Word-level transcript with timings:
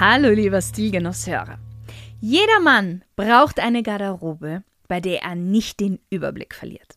Hallo 0.00 0.30
lieber 0.30 0.60
Stilgenusshörer. 0.60 1.56
Jeder 2.20 2.58
Mann 2.58 3.04
braucht 3.14 3.60
eine 3.60 3.84
Garderobe, 3.84 4.64
bei 4.88 5.00
der 5.00 5.22
er 5.22 5.36
nicht 5.36 5.78
den 5.78 6.00
Überblick 6.10 6.52
verliert. 6.52 6.96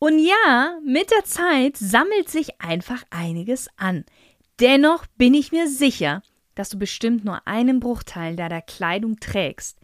Und 0.00 0.18
ja, 0.18 0.76
mit 0.84 1.12
der 1.12 1.24
Zeit 1.24 1.76
sammelt 1.76 2.28
sich 2.28 2.60
einfach 2.60 3.04
einiges 3.10 3.68
an. 3.76 4.04
Dennoch 4.58 5.06
bin 5.18 5.34
ich 5.34 5.52
mir 5.52 5.68
sicher, 5.68 6.24
dass 6.56 6.70
du 6.70 6.80
bestimmt 6.80 7.24
nur 7.24 7.46
einen 7.46 7.78
Bruchteil 7.78 8.34
deiner 8.34 8.60
Kleidung 8.60 9.20
trägst, 9.20 9.78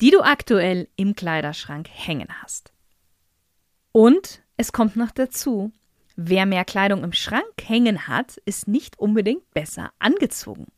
die 0.00 0.10
du 0.10 0.22
aktuell 0.22 0.88
im 0.96 1.14
Kleiderschrank 1.14 1.90
hängen 1.92 2.28
hast. 2.40 2.72
Und 3.92 4.40
es 4.56 4.72
kommt 4.72 4.96
noch 4.96 5.10
dazu, 5.10 5.72
wer 6.16 6.46
mehr 6.46 6.64
Kleidung 6.64 7.04
im 7.04 7.12
Schrank 7.12 7.52
hängen 7.62 8.08
hat, 8.08 8.38
ist 8.46 8.66
nicht 8.66 8.98
unbedingt 8.98 9.50
besser 9.52 9.90
angezogen. 9.98 10.68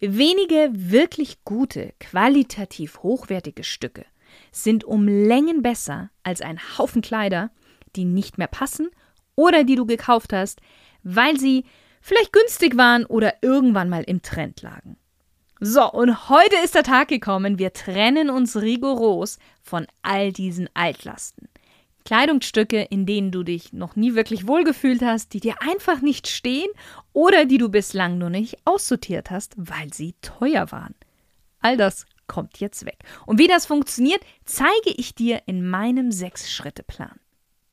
Wenige 0.00 0.70
wirklich 0.72 1.44
gute, 1.44 1.92
qualitativ 1.98 3.02
hochwertige 3.02 3.64
Stücke 3.64 4.04
sind 4.52 4.84
um 4.84 5.08
Längen 5.08 5.62
besser 5.62 6.10
als 6.22 6.40
ein 6.40 6.60
Haufen 6.78 7.02
Kleider, 7.02 7.50
die 7.96 8.04
nicht 8.04 8.38
mehr 8.38 8.46
passen 8.46 8.90
oder 9.34 9.64
die 9.64 9.74
du 9.74 9.86
gekauft 9.86 10.32
hast, 10.32 10.60
weil 11.02 11.38
sie 11.38 11.64
vielleicht 12.00 12.32
günstig 12.32 12.76
waren 12.76 13.06
oder 13.06 13.42
irgendwann 13.42 13.88
mal 13.88 14.04
im 14.04 14.22
Trend 14.22 14.62
lagen. 14.62 14.96
So, 15.60 15.90
und 15.90 16.28
heute 16.28 16.54
ist 16.62 16.76
der 16.76 16.84
Tag 16.84 17.08
gekommen, 17.08 17.58
wir 17.58 17.72
trennen 17.72 18.30
uns 18.30 18.56
rigoros 18.56 19.38
von 19.60 19.88
all 20.02 20.32
diesen 20.32 20.68
Altlasten. 20.74 21.47
Kleidungsstücke, 22.08 22.84
in 22.84 23.04
denen 23.04 23.32
du 23.32 23.42
dich 23.42 23.74
noch 23.74 23.94
nie 23.94 24.14
wirklich 24.14 24.48
wohlgefühlt 24.48 25.02
hast, 25.02 25.34
die 25.34 25.40
dir 25.40 25.60
einfach 25.60 26.00
nicht 26.00 26.26
stehen 26.26 26.70
oder 27.12 27.44
die 27.44 27.58
du 27.58 27.68
bislang 27.68 28.16
nur 28.16 28.30
nicht 28.30 28.56
aussortiert 28.64 29.30
hast, 29.30 29.52
weil 29.58 29.92
sie 29.92 30.14
teuer 30.22 30.72
waren. 30.72 30.94
All 31.60 31.76
das 31.76 32.06
kommt 32.26 32.60
jetzt 32.60 32.86
weg. 32.86 32.96
Und 33.26 33.38
wie 33.38 33.46
das 33.46 33.66
funktioniert, 33.66 34.22
zeige 34.46 34.90
ich 34.96 35.16
dir 35.16 35.42
in 35.44 35.68
meinem 35.68 36.10
Sechs-Schritte-Plan. 36.10 37.20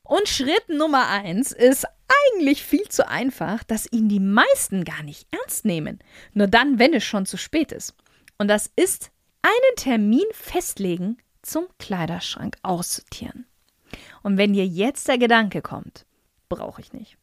Und 0.04 0.28
Schritt 0.28 0.68
Nummer 0.68 1.08
eins 1.08 1.54
ist 1.54 1.86
eigentlich 2.28 2.62
viel 2.62 2.90
zu 2.90 3.08
einfach, 3.08 3.64
dass 3.64 3.90
ihn 3.90 4.10
die 4.10 4.20
meisten 4.20 4.84
gar 4.84 5.04
nicht 5.04 5.30
ernst 5.32 5.64
nehmen. 5.64 6.00
Nur 6.34 6.48
dann, 6.48 6.78
wenn 6.78 6.94
es 6.94 7.06
schon 7.06 7.26
zu 7.26 7.38
spät 7.38 7.72
ist. 7.72 7.96
Und 8.38 8.50
das 8.50 8.70
ist 8.76 9.12
einen 9.44 9.76
Termin 9.78 10.28
festlegen 10.34 11.20
zum 11.42 11.68
Kleiderschrank 11.80 12.58
aussortieren. 12.64 13.46
Und 14.26 14.40
wenn 14.40 14.54
dir 14.54 14.66
jetzt 14.66 15.08
der 15.08 15.20
Gedanke 15.20 15.62
kommt, 15.62 16.08
brauche 16.50 16.82
ich 16.82 16.94
nicht, 16.94 17.16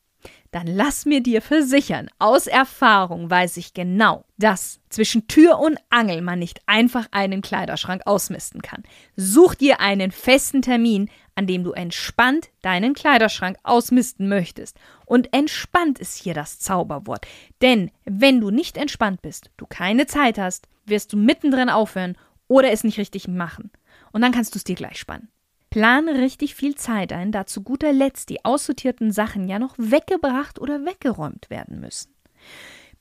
dann 0.52 0.68
lass 0.68 1.04
mir 1.04 1.20
dir 1.20 1.42
versichern, 1.42 2.08
aus 2.20 2.46
Erfahrung 2.46 3.28
weiß 3.28 3.56
ich 3.56 3.74
genau, 3.74 4.24
dass 4.38 4.78
zwischen 4.88 5.26
Tür 5.26 5.58
und 5.58 5.80
Angel 5.90 6.22
man 6.22 6.38
nicht 6.38 6.60
einfach 6.66 7.08
einen 7.10 7.42
Kleiderschrank 7.42 8.02
ausmisten 8.04 8.62
kann. 8.62 8.84
Such 9.16 9.56
dir 9.56 9.80
einen 9.80 10.12
festen 10.12 10.62
Termin, 10.62 11.10
an 11.34 11.48
dem 11.48 11.64
du 11.64 11.72
entspannt 11.72 12.50
deinen 12.60 12.94
Kleiderschrank 12.94 13.56
ausmisten 13.64 14.28
möchtest. 14.28 14.78
Und 15.04 15.34
entspannt 15.34 15.98
ist 15.98 16.16
hier 16.16 16.34
das 16.34 16.60
Zauberwort. 16.60 17.26
Denn 17.62 17.90
wenn 18.04 18.40
du 18.40 18.52
nicht 18.52 18.76
entspannt 18.76 19.22
bist, 19.22 19.50
du 19.56 19.66
keine 19.66 20.06
Zeit 20.06 20.38
hast, 20.38 20.68
wirst 20.86 21.12
du 21.12 21.16
mittendrin 21.16 21.68
aufhören 21.68 22.16
oder 22.46 22.70
es 22.70 22.84
nicht 22.84 22.98
richtig 23.00 23.26
machen. 23.26 23.72
Und 24.12 24.22
dann 24.22 24.30
kannst 24.30 24.54
du 24.54 24.58
es 24.58 24.64
dir 24.64 24.76
gleich 24.76 25.00
spannen. 25.00 25.32
Plane 25.72 26.18
richtig 26.18 26.54
viel 26.54 26.74
Zeit 26.74 27.14
ein, 27.14 27.32
da 27.32 27.46
zu 27.46 27.62
guter 27.62 27.94
Letzt 27.94 28.28
die 28.28 28.44
aussortierten 28.44 29.10
Sachen 29.10 29.48
ja 29.48 29.58
noch 29.58 29.74
weggebracht 29.78 30.58
oder 30.58 30.84
weggeräumt 30.84 31.48
werden 31.48 31.80
müssen. 31.80 32.14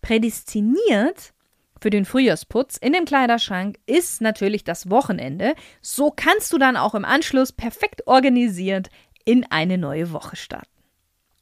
Prädestiniert 0.01 1.33
für 1.81 1.89
den 1.89 2.05
Frühjahrsputz 2.05 2.77
in 2.77 2.93
dem 2.93 3.03
Kleiderschrank 3.03 3.77
ist 3.87 4.21
natürlich 4.21 4.63
das 4.63 4.89
Wochenende. 4.89 5.53
So 5.81 6.13
kannst 6.15 6.53
du 6.53 6.57
dann 6.57 6.77
auch 6.77 6.95
im 6.95 7.03
Anschluss 7.03 7.51
perfekt 7.51 8.07
organisiert 8.07 8.89
in 9.25 9.45
eine 9.51 9.77
neue 9.77 10.13
Woche 10.13 10.37
starten. 10.37 10.69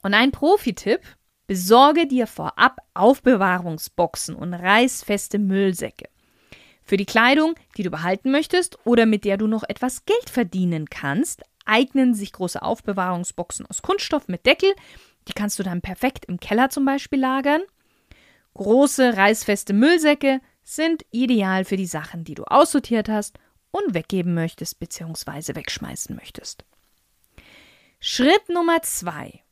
Und 0.01 0.15
ein 0.15 0.31
Profi-Tipp: 0.31 1.01
Besorge 1.45 2.07
dir 2.07 2.25
vorab 2.25 2.77
Aufbewahrungsboxen 2.95 4.33
und 4.33 4.55
reißfeste 4.55 5.37
Müllsäcke. 5.37 6.09
Für 6.89 6.97
die 6.97 7.05
Kleidung, 7.05 7.53
die 7.77 7.83
du 7.83 7.91
behalten 7.91 8.31
möchtest 8.31 8.83
oder 8.83 9.05
mit 9.05 9.23
der 9.23 9.37
du 9.37 9.45
noch 9.45 9.61
etwas 9.61 10.05
Geld 10.05 10.27
verdienen 10.27 10.89
kannst, 10.89 11.43
eignen 11.63 12.15
sich 12.15 12.33
große 12.33 12.63
Aufbewahrungsboxen 12.63 13.67
aus 13.67 13.83
Kunststoff 13.83 14.27
mit 14.27 14.47
Deckel. 14.47 14.73
Die 15.27 15.33
kannst 15.33 15.59
du 15.59 15.63
dann 15.63 15.81
perfekt 15.81 16.25
im 16.25 16.39
Keller 16.39 16.71
zum 16.71 16.85
Beispiel 16.85 17.19
lagern. 17.19 17.61
Große, 18.55 19.15
reißfeste 19.15 19.71
Müllsäcke 19.73 20.41
sind 20.63 21.05
ideal 21.11 21.63
für 21.63 21.77
die 21.77 21.85
Sachen, 21.85 22.23
die 22.23 22.33
du 22.33 22.45
aussortiert 22.45 23.07
hast 23.07 23.37
und 23.69 23.93
weggeben 23.93 24.33
möchtest 24.33 24.79
bzw. 24.79 25.53
wegschmeißen 25.53 26.15
möchtest. 26.15 26.65
Schritt 27.99 28.49
Nummer 28.49 28.81
zwei. 28.81 29.43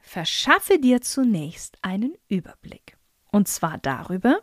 Verschaffe 0.00 0.78
dir 0.78 1.00
zunächst 1.00 1.78
einen 1.80 2.12
Überblick. 2.28 2.98
Und 3.32 3.48
zwar 3.48 3.78
darüber, 3.78 4.42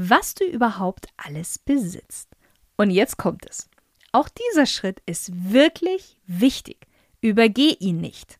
was 0.00 0.34
du 0.34 0.44
überhaupt 0.44 1.08
alles 1.16 1.58
besitzt. 1.58 2.28
Und 2.76 2.90
jetzt 2.90 3.16
kommt 3.16 3.44
es. 3.50 3.68
Auch 4.12 4.28
dieser 4.28 4.64
Schritt 4.64 5.02
ist 5.06 5.52
wirklich 5.52 6.20
wichtig. 6.26 6.86
Übergeh 7.20 7.74
ihn 7.80 8.00
nicht. 8.00 8.38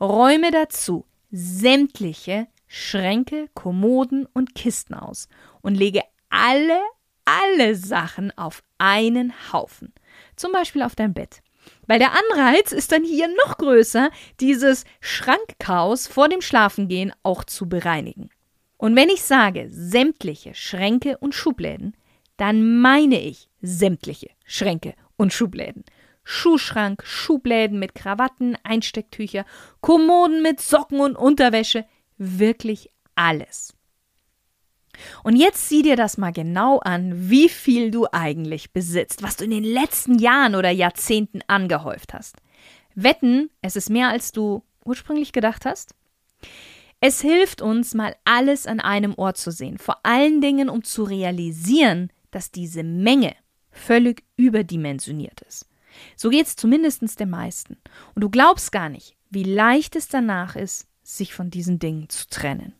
Räume 0.00 0.50
dazu 0.50 1.04
sämtliche 1.30 2.46
Schränke, 2.66 3.48
Kommoden 3.54 4.26
und 4.32 4.54
Kisten 4.54 4.94
aus 4.94 5.28
und 5.60 5.74
lege 5.74 6.00
alle, 6.30 6.80
alle 7.26 7.76
Sachen 7.76 8.36
auf 8.38 8.62
einen 8.78 9.34
Haufen. 9.52 9.92
Zum 10.34 10.52
Beispiel 10.52 10.82
auf 10.82 10.94
dein 10.94 11.12
Bett. 11.12 11.42
Weil 11.86 11.98
der 11.98 12.12
Anreiz 12.12 12.72
ist 12.72 12.90
dann 12.92 13.04
hier 13.04 13.28
noch 13.44 13.58
größer, 13.58 14.10
dieses 14.40 14.84
Schrankchaos 15.00 16.06
vor 16.06 16.30
dem 16.30 16.40
Schlafengehen 16.40 17.12
auch 17.22 17.44
zu 17.44 17.68
bereinigen. 17.68 18.30
Und 18.84 18.96
wenn 18.96 19.08
ich 19.08 19.22
sage 19.22 19.68
sämtliche 19.70 20.54
Schränke 20.54 21.16
und 21.16 21.34
Schubläden, 21.34 21.96
dann 22.36 22.82
meine 22.82 23.18
ich 23.18 23.48
sämtliche 23.62 24.28
Schränke 24.44 24.92
und 25.16 25.32
Schubläden. 25.32 25.84
Schuhschrank, 26.22 27.02
Schubläden 27.02 27.78
mit 27.78 27.94
Krawatten, 27.94 28.58
Einstecktücher, 28.62 29.46
Kommoden 29.80 30.42
mit 30.42 30.60
Socken 30.60 31.00
und 31.00 31.16
Unterwäsche, 31.16 31.86
wirklich 32.18 32.90
alles. 33.14 33.72
Und 35.22 35.36
jetzt 35.36 35.70
sieh 35.70 35.80
dir 35.80 35.96
das 35.96 36.18
mal 36.18 36.34
genau 36.34 36.78
an, 36.80 37.30
wie 37.30 37.48
viel 37.48 37.90
du 37.90 38.06
eigentlich 38.12 38.74
besitzt, 38.74 39.22
was 39.22 39.38
du 39.38 39.44
in 39.44 39.50
den 39.50 39.64
letzten 39.64 40.18
Jahren 40.18 40.54
oder 40.54 40.68
Jahrzehnten 40.68 41.40
angehäuft 41.46 42.12
hast. 42.12 42.36
Wetten, 42.94 43.48
es 43.62 43.76
ist 43.76 43.88
mehr 43.88 44.10
als 44.10 44.32
du 44.32 44.62
ursprünglich 44.84 45.32
gedacht 45.32 45.64
hast? 45.64 45.94
Es 47.06 47.20
hilft 47.20 47.60
uns, 47.60 47.92
mal 47.92 48.16
alles 48.24 48.66
an 48.66 48.80
einem 48.80 49.12
Ort 49.18 49.36
zu 49.36 49.50
sehen, 49.50 49.76
vor 49.76 49.98
allen 50.04 50.40
Dingen, 50.40 50.70
um 50.70 50.84
zu 50.84 51.04
realisieren, 51.04 52.10
dass 52.30 52.50
diese 52.50 52.82
Menge 52.82 53.36
völlig 53.70 54.24
überdimensioniert 54.36 55.42
ist. 55.42 55.68
So 56.16 56.30
geht 56.30 56.46
es 56.46 56.56
zumindest 56.56 57.20
den 57.20 57.28
meisten. 57.28 57.76
Und 58.14 58.22
du 58.22 58.30
glaubst 58.30 58.72
gar 58.72 58.88
nicht, 58.88 59.18
wie 59.28 59.42
leicht 59.42 59.96
es 59.96 60.08
danach 60.08 60.56
ist, 60.56 60.88
sich 61.02 61.34
von 61.34 61.50
diesen 61.50 61.78
Dingen 61.78 62.08
zu 62.08 62.26
trennen. 62.26 62.72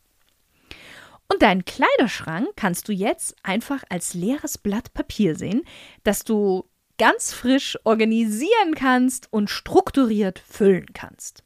Und 1.31 1.43
deinen 1.43 1.67
Kleiderschrank 1.67 2.49
kannst 2.57 2.89
du 2.89 2.95
jetzt 2.95 3.37
einfach 3.43 3.85
als 3.91 4.15
leeres 4.15 4.57
Blatt 4.57 4.95
Papier 4.95 5.37
sehen, 5.37 5.65
das 6.03 6.25
du 6.25 6.65
ganz 6.97 7.35
frisch 7.35 7.79
organisieren 7.85 8.75
kannst 8.75 9.31
und 9.31 9.51
strukturiert 9.51 10.39
füllen 10.39 10.95
kannst. 10.95 11.45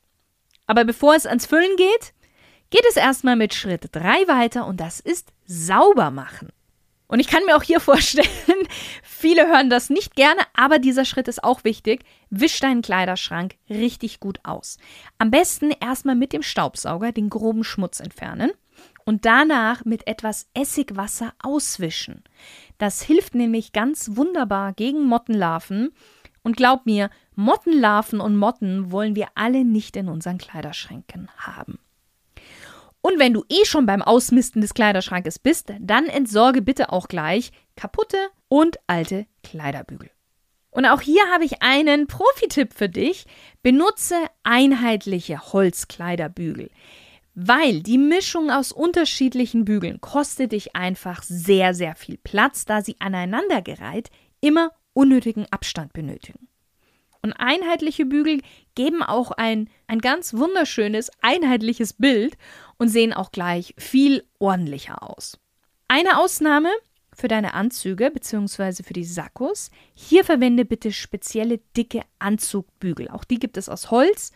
Aber 0.68 0.84
bevor 0.84 1.16
es 1.16 1.26
ans 1.26 1.46
Füllen 1.46 1.74
geht, 1.76 2.14
geht 2.70 2.84
es 2.88 2.96
erstmal 2.96 3.36
mit 3.36 3.54
Schritt 3.54 3.88
3 3.92 4.28
weiter 4.28 4.66
und 4.66 4.80
das 4.80 5.00
ist 5.00 5.32
sauber 5.46 6.10
machen. 6.10 6.48
Und 7.08 7.20
ich 7.20 7.26
kann 7.26 7.44
mir 7.46 7.56
auch 7.56 7.62
hier 7.62 7.80
vorstellen, 7.80 8.28
viele 9.02 9.48
hören 9.48 9.70
das 9.70 9.90
nicht 9.90 10.14
gerne, 10.14 10.42
aber 10.54 10.78
dieser 10.78 11.04
Schritt 11.04 11.26
ist 11.26 11.42
auch 11.42 11.64
wichtig. 11.64 12.04
Wisch 12.30 12.60
deinen 12.60 12.82
Kleiderschrank 12.82 13.56
richtig 13.68 14.20
gut 14.20 14.38
aus. 14.44 14.78
Am 15.18 15.30
besten 15.30 15.70
erstmal 15.70 16.14
mit 16.14 16.32
dem 16.32 16.42
Staubsauger 16.42 17.12
den 17.12 17.30
groben 17.30 17.64
Schmutz 17.64 18.00
entfernen. 18.00 18.52
und 19.04 19.24
danach 19.24 19.84
mit 19.86 20.06
etwas 20.06 20.50
Essigwasser 20.54 21.32
auswischen. 21.42 22.22
Das 22.76 23.02
hilft 23.02 23.34
nämlich 23.34 23.72
ganz 23.72 24.10
wunderbar 24.16 24.74
gegen 24.74 25.04
Mottenlarven. 25.04 25.90
Und 26.42 26.56
glaub 26.56 26.84
mir, 26.86 27.10
Mottenlarven 27.34 28.20
und 28.20 28.36
Motten 28.36 28.92
wollen 28.92 29.16
wir 29.16 29.28
alle 29.34 29.64
nicht 29.64 29.96
in 29.96 30.08
unseren 30.08 30.38
Kleiderschränken 30.38 31.28
haben. 31.38 31.78
Und 33.00 33.18
wenn 33.18 33.32
du 33.32 33.44
eh 33.48 33.64
schon 33.64 33.86
beim 33.86 34.02
Ausmisten 34.02 34.60
des 34.60 34.74
Kleiderschrankes 34.74 35.38
bist, 35.38 35.72
dann 35.80 36.06
entsorge 36.06 36.62
bitte 36.62 36.92
auch 36.92 37.08
gleich 37.08 37.52
kaputte 37.76 38.18
und 38.48 38.78
alte 38.86 39.26
Kleiderbügel. 39.42 40.10
Und 40.70 40.86
auch 40.86 41.00
hier 41.00 41.22
habe 41.32 41.44
ich 41.44 41.62
einen 41.62 42.06
Profi-Tipp 42.06 42.74
für 42.74 42.88
dich. 42.88 43.26
Benutze 43.62 44.14
einheitliche 44.42 45.52
Holzkleiderbügel, 45.52 46.70
weil 47.34 47.82
die 47.82 47.98
Mischung 47.98 48.50
aus 48.50 48.72
unterschiedlichen 48.72 49.64
Bügeln 49.64 50.00
kostet 50.00 50.52
dich 50.52 50.76
einfach 50.76 51.22
sehr, 51.22 51.74
sehr 51.74 51.94
viel 51.94 52.18
Platz, 52.18 52.64
da 52.64 52.82
sie 52.82 52.96
aneinandergereiht 53.00 54.10
immer 54.40 54.72
unnötigen 54.92 55.46
Abstand 55.50 55.92
benötigen. 55.92 56.48
Und 57.22 57.32
einheitliche 57.32 58.06
Bügel 58.06 58.40
geben 58.78 59.02
auch 59.02 59.32
ein, 59.32 59.68
ein 59.88 59.98
ganz 59.98 60.34
wunderschönes, 60.34 61.10
einheitliches 61.20 61.94
Bild 61.94 62.38
und 62.76 62.88
sehen 62.88 63.12
auch 63.12 63.32
gleich 63.32 63.74
viel 63.76 64.24
ordentlicher 64.38 65.02
aus. 65.02 65.36
Eine 65.88 66.16
Ausnahme 66.16 66.70
für 67.12 67.26
deine 67.26 67.54
Anzüge 67.54 68.08
bzw. 68.12 68.84
für 68.84 68.92
die 68.92 69.04
Sakkos. 69.04 69.72
Hier 69.94 70.22
verwende 70.22 70.64
bitte 70.64 70.92
spezielle 70.92 71.58
dicke 71.76 72.02
Anzugbügel. 72.20 73.08
Auch 73.08 73.24
die 73.24 73.40
gibt 73.40 73.56
es 73.56 73.68
aus 73.68 73.90
Holz. 73.90 74.30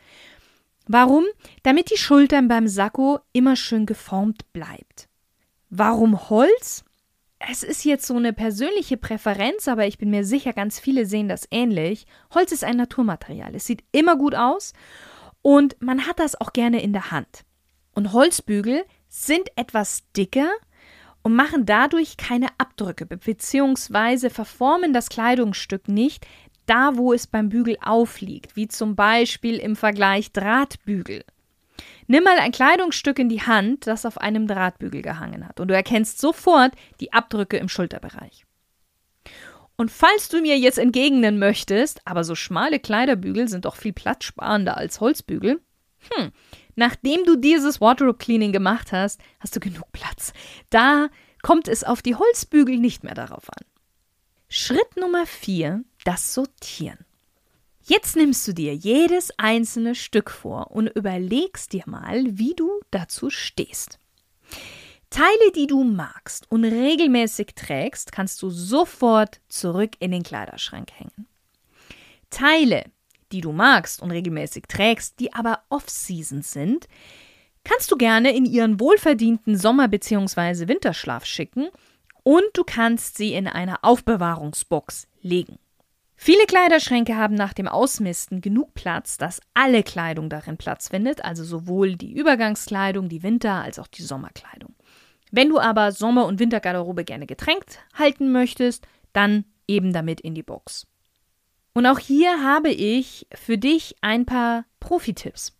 Warum? 0.88 1.24
Damit 1.62 1.92
die 1.92 1.96
Schultern 1.96 2.48
beim 2.48 2.66
Sakko 2.66 3.20
immer 3.32 3.54
schön 3.54 3.86
geformt 3.86 4.52
bleibt. 4.52 5.08
Warum 5.70 6.28
Holz? 6.30 6.84
Es 7.48 7.62
ist 7.62 7.84
jetzt 7.84 8.06
so 8.06 8.16
eine 8.16 8.32
persönliche 8.32 8.96
Präferenz, 8.96 9.66
aber 9.66 9.86
ich 9.86 9.98
bin 9.98 10.10
mir 10.10 10.24
sicher, 10.24 10.52
ganz 10.52 10.78
viele 10.78 11.06
sehen 11.06 11.28
das 11.28 11.48
ähnlich. 11.50 12.06
Holz 12.34 12.52
ist 12.52 12.64
ein 12.64 12.76
Naturmaterial. 12.76 13.54
Es 13.54 13.66
sieht 13.66 13.82
immer 13.90 14.16
gut 14.16 14.34
aus 14.34 14.72
und 15.42 15.76
man 15.80 16.06
hat 16.06 16.18
das 16.20 16.40
auch 16.40 16.52
gerne 16.52 16.82
in 16.82 16.92
der 16.92 17.10
Hand. 17.10 17.44
Und 17.94 18.12
Holzbügel 18.12 18.84
sind 19.08 19.48
etwas 19.56 20.04
dicker 20.16 20.48
und 21.22 21.34
machen 21.34 21.66
dadurch 21.66 22.16
keine 22.16 22.48
Abdrücke 22.58 23.06
bzw. 23.06 24.30
verformen 24.30 24.92
das 24.92 25.08
Kleidungsstück 25.08 25.88
nicht, 25.88 26.26
da 26.66 26.96
wo 26.96 27.12
es 27.12 27.26
beim 27.26 27.48
Bügel 27.48 27.76
aufliegt, 27.82 28.56
wie 28.56 28.68
zum 28.68 28.94
Beispiel 28.94 29.56
im 29.56 29.76
Vergleich 29.76 30.32
Drahtbügel. 30.32 31.24
Nimm 32.12 32.24
mal 32.24 32.38
ein 32.38 32.52
Kleidungsstück 32.52 33.18
in 33.18 33.30
die 33.30 33.40
Hand, 33.40 33.86
das 33.86 34.04
auf 34.04 34.18
einem 34.18 34.46
Drahtbügel 34.46 35.00
gehangen 35.00 35.48
hat, 35.48 35.60
und 35.60 35.68
du 35.68 35.74
erkennst 35.74 36.20
sofort 36.20 36.74
die 37.00 37.14
Abdrücke 37.14 37.56
im 37.56 37.70
Schulterbereich. 37.70 38.44
Und 39.76 39.90
falls 39.90 40.28
du 40.28 40.42
mir 40.42 40.58
jetzt 40.58 40.78
entgegnen 40.78 41.38
möchtest, 41.38 42.06
aber 42.06 42.22
so 42.22 42.34
schmale 42.34 42.80
Kleiderbügel 42.80 43.48
sind 43.48 43.64
doch 43.64 43.76
viel 43.76 43.94
platzsparender 43.94 44.76
als 44.76 45.00
Holzbügel, 45.00 45.62
hm, 46.10 46.32
Nachdem 46.74 47.24
du 47.24 47.36
dieses 47.36 47.80
Wardrobe 47.80 48.18
Cleaning 48.18 48.52
gemacht 48.52 48.92
hast, 48.92 49.18
hast 49.40 49.56
du 49.56 49.60
genug 49.60 49.90
Platz. 49.92 50.34
Da 50.68 51.08
kommt 51.40 51.66
es 51.66 51.82
auf 51.82 52.02
die 52.02 52.16
Holzbügel 52.16 52.76
nicht 52.76 53.04
mehr 53.04 53.14
darauf 53.14 53.48
an. 53.48 53.64
Schritt 54.48 54.98
Nummer 55.00 55.24
4, 55.24 55.82
das 56.04 56.34
Sortieren. 56.34 57.06
Jetzt 57.84 58.14
nimmst 58.14 58.46
du 58.46 58.52
dir 58.52 58.74
jedes 58.74 59.30
einzelne 59.38 59.94
Stück 59.94 60.30
vor 60.30 60.70
und 60.70 60.86
überlegst 60.88 61.72
dir 61.72 61.82
mal, 61.86 62.24
wie 62.38 62.54
du 62.54 62.70
dazu 62.90 63.28
stehst. 63.28 63.98
Teile, 65.10 65.52
die 65.54 65.66
du 65.66 65.82
magst 65.82 66.50
und 66.50 66.64
regelmäßig 66.64 67.54
trägst, 67.54 68.12
kannst 68.12 68.40
du 68.42 68.50
sofort 68.50 69.40
zurück 69.48 69.92
in 69.98 70.12
den 70.12 70.22
Kleiderschrank 70.22 70.90
hängen. 70.92 71.26
Teile, 72.30 72.84
die 73.32 73.40
du 73.40 73.52
magst 73.52 74.00
und 74.00 74.10
regelmäßig 74.10 74.64
trägst, 74.68 75.18
die 75.18 75.32
aber 75.34 75.64
off-season 75.68 76.42
sind, 76.42 76.86
kannst 77.64 77.90
du 77.90 77.96
gerne 77.96 78.34
in 78.34 78.44
ihren 78.44 78.78
wohlverdienten 78.78 79.56
Sommer- 79.58 79.88
bzw. 79.88 80.68
Winterschlaf 80.68 81.24
schicken 81.24 81.68
und 82.22 82.44
du 82.54 82.62
kannst 82.64 83.16
sie 83.16 83.34
in 83.34 83.48
eine 83.48 83.82
Aufbewahrungsbox 83.82 85.08
legen. 85.20 85.58
Viele 86.24 86.46
Kleiderschränke 86.46 87.16
haben 87.16 87.34
nach 87.34 87.52
dem 87.52 87.66
Ausmisten 87.66 88.40
genug 88.40 88.74
Platz, 88.74 89.18
dass 89.18 89.40
alle 89.54 89.82
Kleidung 89.82 90.28
darin 90.30 90.56
Platz 90.56 90.86
findet, 90.86 91.24
also 91.24 91.42
sowohl 91.42 91.96
die 91.96 92.12
Übergangskleidung, 92.12 93.08
die 93.08 93.24
Winter- 93.24 93.60
als 93.60 93.80
auch 93.80 93.88
die 93.88 94.02
Sommerkleidung. 94.02 94.72
Wenn 95.32 95.48
du 95.48 95.58
aber 95.58 95.90
Sommer- 95.90 96.26
und 96.26 96.38
Wintergarderobe 96.38 97.02
gerne 97.02 97.26
getränkt 97.26 97.80
halten 97.94 98.30
möchtest, 98.30 98.86
dann 99.12 99.46
eben 99.66 99.92
damit 99.92 100.20
in 100.20 100.36
die 100.36 100.44
Box. 100.44 100.86
Und 101.72 101.86
auch 101.86 101.98
hier 101.98 102.44
habe 102.44 102.70
ich 102.70 103.26
für 103.34 103.58
dich 103.58 103.96
ein 104.00 104.24
paar 104.24 104.64
Profi-Tipps. 104.78 105.58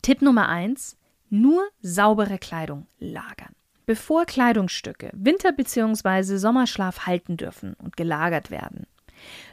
Tipp 0.00 0.22
Nummer 0.22 0.48
eins: 0.48 0.96
nur 1.28 1.62
saubere 1.82 2.38
Kleidung 2.38 2.86
lagern. 3.00 3.54
Bevor 3.84 4.24
Kleidungsstücke 4.24 5.10
Winter- 5.12 5.52
bzw. 5.52 6.38
Sommerschlaf 6.38 7.04
halten 7.04 7.36
dürfen 7.36 7.74
und 7.74 7.98
gelagert 7.98 8.50
werden, 8.50 8.86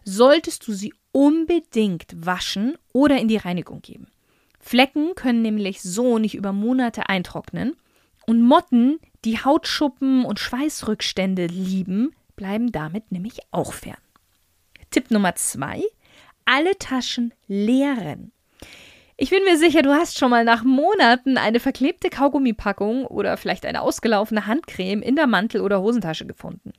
solltest 0.04 0.68
du 0.68 0.74
sie 0.74 0.94
unbedingt 1.12 2.26
waschen 2.26 2.78
oder 2.94 3.18
in 3.18 3.28
die 3.28 3.38
Reinigung 3.38 3.82
geben. 3.82 4.08
Flecken 4.60 5.16
können 5.16 5.42
nämlich 5.42 5.82
so 5.82 6.18
nicht 6.20 6.36
über 6.36 6.52
Monate 6.52 7.10
eintrocknen 7.10 7.76
und 8.26 8.42
Motten, 8.42 9.00
die 9.24 9.44
Hautschuppen 9.44 10.26
und 10.26 10.40
Schweißrückstände 10.40 11.48
lieben, 11.48 12.14
bleiben 12.36 12.72
damit 12.72 13.12
nämlich 13.12 13.40
auch 13.52 13.74
fern. 13.74 13.98
Tipp 14.92 15.12
Nummer 15.12 15.36
zwei: 15.36 15.84
alle 16.46 16.78
Taschen 16.78 17.34
leeren. 17.48 18.32
Ich 19.16 19.32
bin 19.32 19.44
mir 19.46 19.58
sicher, 19.58 19.82
du 19.82 19.92
hast 19.94 20.20
schon 20.20 20.30
mal 20.30 20.44
nach 20.44 20.64
Monaten 20.64 21.38
eine 21.38 21.60
verklebte 21.60 22.10
Kaugummipackung 22.10 23.06
oder 23.06 23.36
vielleicht 23.36 23.66
eine 23.66 23.82
ausgelaufene 23.82 24.46
Handcreme 24.46 25.02
in 25.02 25.16
der 25.16 25.26
Mantel- 25.26 25.62
oder 25.62 25.82
Hosentasche 25.82 26.28
gefunden. 26.28 26.72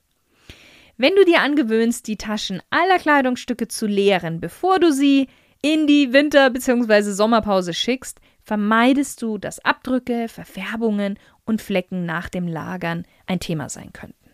Wenn 1.00 1.14
du 1.14 1.24
dir 1.24 1.42
angewöhnst, 1.42 2.08
die 2.08 2.16
Taschen 2.16 2.60
aller 2.70 2.98
Kleidungsstücke 2.98 3.68
zu 3.68 3.86
leeren, 3.86 4.40
bevor 4.40 4.80
du 4.80 4.92
sie 4.92 5.28
in 5.62 5.86
die 5.86 6.12
Winter- 6.12 6.50
bzw. 6.50 7.12
Sommerpause 7.12 7.72
schickst, 7.72 8.18
vermeidest 8.42 9.22
du, 9.22 9.38
dass 9.38 9.64
Abdrücke, 9.64 10.26
Verfärbungen 10.28 11.16
und 11.44 11.62
Flecken 11.62 12.04
nach 12.04 12.28
dem 12.28 12.48
Lagern 12.48 13.04
ein 13.26 13.38
Thema 13.38 13.68
sein 13.68 13.92
könnten. 13.92 14.30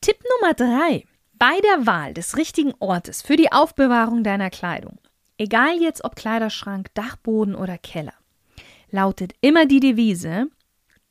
Tipp 0.00 0.16
Nummer 0.40 0.54
3. 0.54 1.04
Bei 1.34 1.60
der 1.60 1.86
Wahl 1.86 2.14
des 2.14 2.36
richtigen 2.36 2.74
Ortes 2.80 3.22
für 3.22 3.36
die 3.36 3.52
Aufbewahrung 3.52 4.24
deiner 4.24 4.50
Kleidung, 4.50 4.98
egal 5.38 5.80
jetzt 5.80 6.02
ob 6.02 6.16
Kleiderschrank, 6.16 6.92
Dachboden 6.94 7.54
oder 7.54 7.78
Keller, 7.78 8.14
lautet 8.90 9.34
immer 9.40 9.66
die 9.66 9.80
Devise 9.80 10.48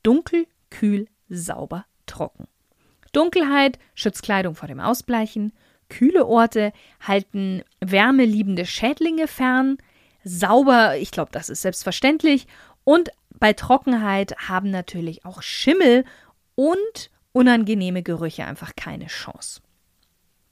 dunkel, 0.02 0.46
kühl, 0.68 1.06
sauber, 1.30 1.86
trocken. 2.04 2.46
Dunkelheit 3.12 3.78
schützt 3.94 4.22
Kleidung 4.22 4.54
vor 4.54 4.68
dem 4.68 4.80
Ausbleichen, 4.80 5.52
kühle 5.88 6.26
Orte 6.26 6.72
halten 7.00 7.62
wärmeliebende 7.80 8.66
Schädlinge 8.66 9.28
fern, 9.28 9.78
sauber, 10.24 10.96
ich 10.96 11.10
glaube, 11.10 11.30
das 11.32 11.48
ist 11.48 11.62
selbstverständlich, 11.62 12.46
und 12.84 13.10
bei 13.38 13.52
Trockenheit 13.52 14.34
haben 14.48 14.70
natürlich 14.70 15.24
auch 15.24 15.42
Schimmel 15.42 16.04
und 16.54 17.10
unangenehme 17.32 18.02
Gerüche 18.02 18.44
einfach 18.44 18.72
keine 18.76 19.06
Chance. 19.06 19.60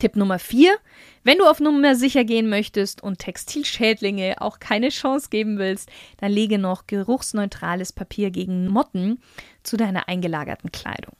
Tipp 0.00 0.16
Nummer 0.16 0.38
4. 0.38 0.76
Wenn 1.24 1.38
du 1.38 1.44
auf 1.44 1.60
Nummer 1.60 1.94
sicher 1.94 2.24
gehen 2.24 2.48
möchtest 2.48 3.02
und 3.02 3.18
Textilschädlinge 3.18 4.40
auch 4.40 4.58
keine 4.58 4.88
Chance 4.88 5.28
geben 5.30 5.58
willst, 5.58 5.90
dann 6.16 6.32
lege 6.32 6.58
noch 6.58 6.86
geruchsneutrales 6.86 7.92
Papier 7.92 8.30
gegen 8.30 8.66
Motten 8.66 9.20
zu 9.62 9.76
deiner 9.76 10.08
eingelagerten 10.08 10.72
Kleidung. 10.72 11.14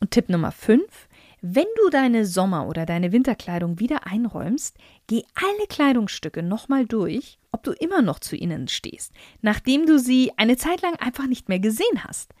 Und 0.00 0.10
Tipp 0.10 0.28
Nummer 0.28 0.52
5. 0.52 1.08
Wenn 1.46 1.66
du 1.76 1.90
deine 1.90 2.24
Sommer- 2.24 2.66
oder 2.66 2.86
deine 2.86 3.12
Winterkleidung 3.12 3.78
wieder 3.78 4.06
einräumst, 4.06 4.78
geh 5.08 5.24
alle 5.34 5.66
Kleidungsstücke 5.68 6.42
nochmal 6.42 6.86
durch, 6.86 7.38
ob 7.52 7.62
du 7.62 7.72
immer 7.72 8.00
noch 8.00 8.18
zu 8.18 8.34
ihnen 8.34 8.66
stehst, 8.68 9.12
nachdem 9.42 9.84
du 9.84 9.98
sie 9.98 10.32
eine 10.38 10.56
Zeit 10.56 10.80
lang 10.80 10.96
einfach 10.96 11.26
nicht 11.26 11.50
mehr 11.50 11.60
gesehen 11.60 12.02
hast. 12.02 12.32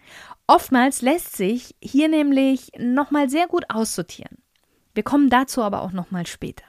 Oftmals 0.46 1.02
lässt 1.02 1.36
sich 1.36 1.74
hier 1.82 2.08
nämlich 2.08 2.72
nochmal 2.78 3.28
sehr 3.28 3.46
gut 3.46 3.64
aussortieren. 3.68 4.38
Wir 4.94 5.02
kommen 5.02 5.28
dazu 5.28 5.62
aber 5.62 5.82
auch 5.82 5.92
nochmal 5.92 6.26
später. 6.26 6.64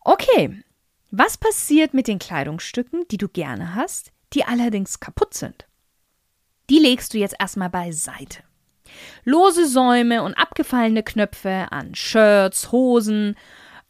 Okay, 0.00 0.62
was 1.10 1.36
passiert 1.36 1.92
mit 1.92 2.08
den 2.08 2.18
Kleidungsstücken, 2.18 3.06
die 3.10 3.18
du 3.18 3.28
gerne 3.28 3.74
hast, 3.74 4.12
die 4.32 4.44
allerdings 4.44 5.00
kaputt 5.00 5.34
sind? 5.34 5.66
Die 6.70 6.78
legst 6.78 7.12
du 7.12 7.18
jetzt 7.18 7.36
erstmal 7.38 7.70
beiseite. 7.70 8.42
Lose 9.24 9.66
Säume 9.66 10.22
und 10.22 10.34
abgefallene 10.34 11.02
Knöpfe 11.02 11.66
an 11.70 11.94
Shirts, 11.94 12.72
Hosen, 12.72 13.36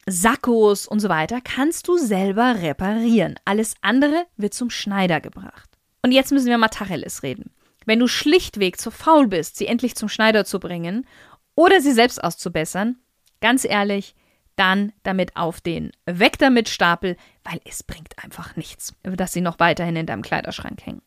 Sakkos 0.08 0.86
und 0.86 1.00
so 1.00 1.08
weiter 1.08 1.40
kannst 1.40 1.88
du 1.88 1.98
selber 1.98 2.56
reparieren. 2.60 3.34
Alles 3.44 3.74
andere 3.80 4.26
wird 4.36 4.54
zum 4.54 4.70
Schneider 4.70 5.20
gebracht. 5.20 5.68
Und 6.02 6.12
jetzt 6.12 6.30
müssen 6.30 6.46
wir 6.46 6.58
mal 6.58 6.68
Tacheles 6.68 7.22
reden. 7.24 7.50
wenn 7.88 8.00
du 8.00 8.08
schlichtweg 8.08 8.80
zu 8.80 8.90
faul 8.90 9.28
bist, 9.28 9.56
sie 9.56 9.68
endlich 9.68 9.94
zum 9.94 10.08
Schneider 10.08 10.44
zu 10.44 10.58
bringen 10.58 11.06
oder 11.54 11.80
sie 11.80 11.92
selbst 11.92 12.22
auszubessern, 12.22 12.96
ganz 13.40 13.64
ehrlich, 13.64 14.14
dann 14.56 14.92
damit 15.02 15.36
auf 15.36 15.60
den 15.60 15.92
Weg 16.04 16.38
damit 16.38 16.68
Stapel, 16.68 17.16
weil 17.44 17.60
es 17.64 17.82
bringt 17.82 18.22
einfach 18.22 18.56
nichts, 18.56 18.94
dass 19.02 19.32
sie 19.32 19.40
noch 19.40 19.58
weiterhin 19.58 19.96
in 19.96 20.06
deinem 20.06 20.22
Kleiderschrank 20.22 20.84
hängen. 20.84 21.02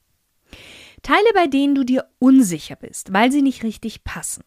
Teile, 1.01 1.27
bei 1.33 1.47
denen 1.47 1.75
du 1.75 1.83
dir 1.83 2.09
unsicher 2.19 2.75
bist, 2.75 3.13
weil 3.13 3.31
sie 3.31 3.41
nicht 3.41 3.63
richtig 3.63 4.03
passen. 4.03 4.43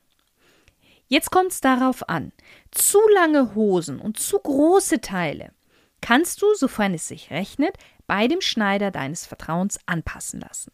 Jetzt 1.07 1.31
kommt 1.31 1.53
es 1.53 1.61
darauf 1.61 2.09
an. 2.09 2.33
Zu 2.71 2.99
lange 3.15 3.55
Hosen 3.55 4.01
und 4.01 4.19
zu 4.19 4.39
große 4.39 5.01
Teile 5.01 5.53
kannst 6.01 6.43
du, 6.43 6.47
sofern 6.55 6.95
es 6.95 7.09
sich 7.09 7.31
rechnet, 7.31 7.77
bei 8.07 8.29
dem 8.29 8.41
Schneider 8.41 8.91
deines 8.91 9.27
Vertrauens 9.27 9.79
anpassen 9.87 10.41
lassen. 10.41 10.73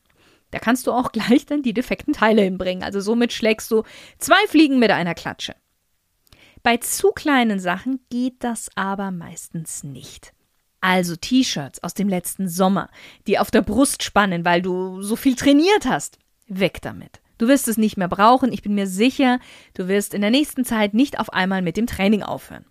Da 0.50 0.58
kannst 0.58 0.86
du 0.86 0.92
auch 0.92 1.12
gleich 1.12 1.46
dann 1.46 1.62
die 1.62 1.74
defekten 1.74 2.14
Teile 2.14 2.42
hinbringen. 2.42 2.82
Also 2.82 3.00
somit 3.00 3.32
schlägst 3.32 3.70
du 3.70 3.82
zwei 4.18 4.46
Fliegen 4.48 4.78
mit 4.78 4.90
einer 4.90 5.14
Klatsche. 5.14 5.54
Bei 6.62 6.76
zu 6.76 7.12
kleinen 7.12 7.60
Sachen 7.60 8.00
geht 8.10 8.42
das 8.44 8.68
aber 8.74 9.10
meistens 9.10 9.84
nicht. 9.84 10.32
Also 10.80 11.16
T-Shirts 11.16 11.82
aus 11.82 11.94
dem 11.94 12.08
letzten 12.08 12.48
Sommer, 12.48 12.88
die 13.26 13.38
auf 13.38 13.50
der 13.50 13.62
Brust 13.62 14.02
spannen, 14.02 14.44
weil 14.44 14.62
du 14.62 15.02
so 15.02 15.16
viel 15.16 15.34
trainiert 15.34 15.86
hast. 15.86 16.18
Weg 16.46 16.80
damit. 16.82 17.20
Du 17.38 17.48
wirst 17.48 17.68
es 17.68 17.76
nicht 17.76 17.96
mehr 17.96 18.08
brauchen. 18.08 18.52
Ich 18.52 18.62
bin 18.62 18.74
mir 18.74 18.86
sicher, 18.86 19.38
du 19.74 19.88
wirst 19.88 20.14
in 20.14 20.20
der 20.20 20.30
nächsten 20.30 20.64
Zeit 20.64 20.94
nicht 20.94 21.18
auf 21.18 21.32
einmal 21.32 21.62
mit 21.62 21.76
dem 21.76 21.86
Training 21.86 22.22
aufhören. 22.22 22.64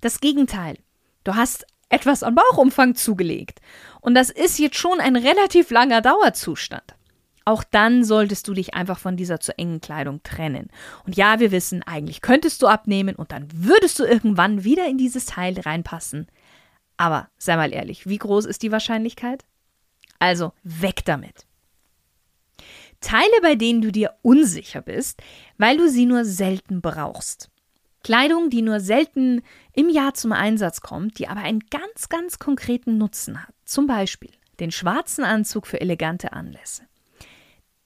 Das 0.00 0.20
Gegenteil. 0.20 0.78
Du 1.24 1.34
hast 1.34 1.66
etwas 1.88 2.22
an 2.22 2.34
Bauchumfang 2.34 2.94
zugelegt. 2.94 3.60
Und 4.00 4.14
das 4.14 4.30
ist 4.30 4.58
jetzt 4.58 4.76
schon 4.76 4.98
ein 4.98 5.16
relativ 5.16 5.70
langer 5.70 6.00
Dauerzustand. 6.00 6.94
Auch 7.44 7.64
dann 7.64 8.04
solltest 8.04 8.46
du 8.48 8.54
dich 8.54 8.74
einfach 8.74 8.98
von 8.98 9.16
dieser 9.16 9.40
zu 9.40 9.56
engen 9.58 9.80
Kleidung 9.80 10.22
trennen. 10.22 10.68
Und 11.04 11.16
ja, 11.16 11.40
wir 11.40 11.50
wissen, 11.50 11.82
eigentlich 11.82 12.20
könntest 12.20 12.62
du 12.62 12.66
abnehmen 12.68 13.16
und 13.16 13.32
dann 13.32 13.48
würdest 13.52 13.98
du 13.98 14.04
irgendwann 14.04 14.64
wieder 14.64 14.86
in 14.86 14.96
dieses 14.96 15.26
Teil 15.26 15.58
reinpassen. 15.58 16.28
Aber 17.02 17.28
sei 17.36 17.56
mal 17.56 17.72
ehrlich, 17.72 18.06
wie 18.06 18.16
groß 18.16 18.44
ist 18.44 18.62
die 18.62 18.70
Wahrscheinlichkeit? 18.70 19.44
Also 20.20 20.52
weg 20.62 21.04
damit. 21.04 21.48
Teile, 23.00 23.40
bei 23.42 23.56
denen 23.56 23.80
du 23.80 23.90
dir 23.90 24.14
unsicher 24.22 24.82
bist, 24.82 25.20
weil 25.58 25.78
du 25.78 25.88
sie 25.88 26.06
nur 26.06 26.24
selten 26.24 26.80
brauchst. 26.80 27.50
Kleidung, 28.04 28.50
die 28.50 28.62
nur 28.62 28.78
selten 28.78 29.42
im 29.72 29.88
Jahr 29.88 30.14
zum 30.14 30.30
Einsatz 30.30 30.80
kommt, 30.80 31.18
die 31.18 31.26
aber 31.26 31.40
einen 31.40 31.64
ganz, 31.70 32.08
ganz 32.08 32.38
konkreten 32.38 32.98
Nutzen 32.98 33.42
hat. 33.42 33.52
Zum 33.64 33.88
Beispiel 33.88 34.30
den 34.60 34.70
schwarzen 34.70 35.24
Anzug 35.24 35.66
für 35.66 35.80
elegante 35.80 36.32
Anlässe. 36.32 36.84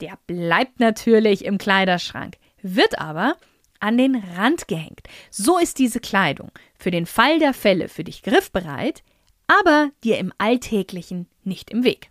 Der 0.02 0.18
bleibt 0.26 0.78
natürlich 0.78 1.46
im 1.46 1.56
Kleiderschrank, 1.56 2.36
wird 2.60 2.98
aber 2.98 3.38
an 3.80 3.98
den 3.98 4.16
Rand 4.16 4.68
gehängt. 4.68 5.02
So 5.30 5.58
ist 5.58 5.78
diese 5.78 6.00
Kleidung 6.00 6.50
für 6.78 6.90
den 6.90 7.06
Fall 7.06 7.38
der 7.38 7.54
Fälle 7.54 7.88
für 7.88 8.04
dich 8.04 8.22
griffbereit, 8.22 9.02
aber 9.46 9.90
dir 10.04 10.18
im 10.18 10.32
Alltäglichen 10.38 11.28
nicht 11.44 11.70
im 11.70 11.84
Weg. 11.84 12.10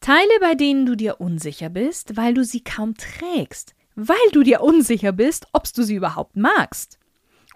Teile, 0.00 0.40
bei 0.40 0.54
denen 0.54 0.84
du 0.84 0.96
dir 0.96 1.20
unsicher 1.20 1.68
bist, 1.68 2.16
weil 2.16 2.34
du 2.34 2.44
sie 2.44 2.64
kaum 2.64 2.94
trägst, 2.96 3.74
weil 3.94 4.16
du 4.32 4.42
dir 4.42 4.60
unsicher 4.60 5.12
bist, 5.12 5.46
ob 5.52 5.72
du 5.72 5.82
sie 5.82 5.94
überhaupt 5.94 6.36
magst. 6.36 6.98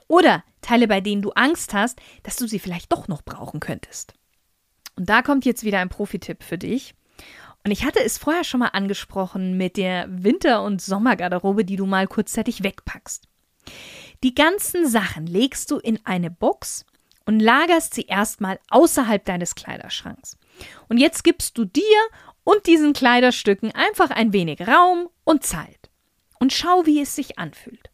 Oder 0.09 0.45
Teile, 0.61 0.87
bei 0.87 1.01
denen 1.01 1.23
du 1.23 1.31
Angst 1.33 1.75
hast, 1.75 2.01
dass 2.23 2.37
du 2.37 2.47
sie 2.47 2.59
vielleicht 2.59 2.93
doch 2.93 3.09
noch 3.09 3.23
brauchen 3.23 3.61
könntest. 3.61 4.15
Und 4.97 5.09
da 5.09 5.23
kommt 5.23 5.45
jetzt 5.45 5.65
wieder 5.65 5.81
ein 5.81 5.89
Profitipp 5.89 6.43
für 6.43 6.59
dich. 6.59 6.95
Und 7.67 7.73
ich 7.73 7.85
hatte 7.85 8.01
es 8.01 8.17
vorher 8.17 8.45
schon 8.45 8.61
mal 8.61 8.69
angesprochen 8.69 9.57
mit 9.57 9.77
der 9.77 10.07
Winter- 10.09 10.63
und 10.63 10.81
Sommergarderobe, 10.81 11.65
die 11.65 11.75
du 11.75 11.85
mal 11.85 12.07
kurzzeitig 12.07 12.63
wegpackst. 12.63 13.25
Die 14.23 14.37
ganzen 14.37 14.89
Sachen 14.89 15.27
legst 15.27 15.73
du 15.73 15.79
in 15.79 15.99
eine 16.07 16.31
Box 16.31 16.87
und 17.25 17.41
lagerst 17.41 17.95
sie 17.95 18.03
erstmal 18.03 18.61
außerhalb 18.71 19.25
deines 19.25 19.57
Kleiderschranks. 19.57 20.39
Und 20.89 20.99
jetzt 20.99 21.25
gibst 21.25 21.59
du 21.59 21.65
dir 21.65 21.83
und 22.45 22.69
diesen 22.69 22.93
Kleiderstücken 22.93 23.73
einfach 23.75 24.11
ein 24.11 24.33
wenig 24.33 24.61
Raum 24.69 25.09
und 25.25 25.43
Zeit. 25.43 25.91
Und 26.39 26.53
schau, 26.53 26.87
wie 26.87 27.01
es 27.01 27.17
sich 27.17 27.37
anfühlt. 27.37 27.91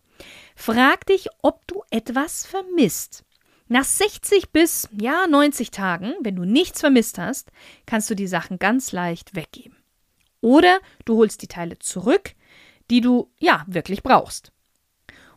Frag 0.55 1.07
dich, 1.07 1.29
ob 1.41 1.67
du 1.67 1.83
etwas 1.89 2.45
vermisst. 2.45 3.25
Nach 3.73 3.85
60 3.85 4.51
bis 4.51 4.87
ja 4.93 5.27
90 5.27 5.71
Tagen, 5.71 6.13
wenn 6.21 6.37
du 6.37 6.45
nichts 6.45 6.81
vermisst 6.81 7.17
hast, 7.17 7.51
kannst 7.87 8.11
du 8.11 8.15
die 8.15 8.27
Sachen 8.27 8.59
ganz 8.59 8.93
leicht 8.93 9.35
weggeben. 9.35 9.79
Oder 10.43 10.79
du 11.07 11.17
holst 11.17 11.41
die 11.41 11.47
Teile 11.47 11.79
zurück, 11.79 12.35
die 12.91 13.01
du 13.01 13.33
ja 13.39 13.65
wirklich 13.67 14.03
brauchst. 14.03 14.53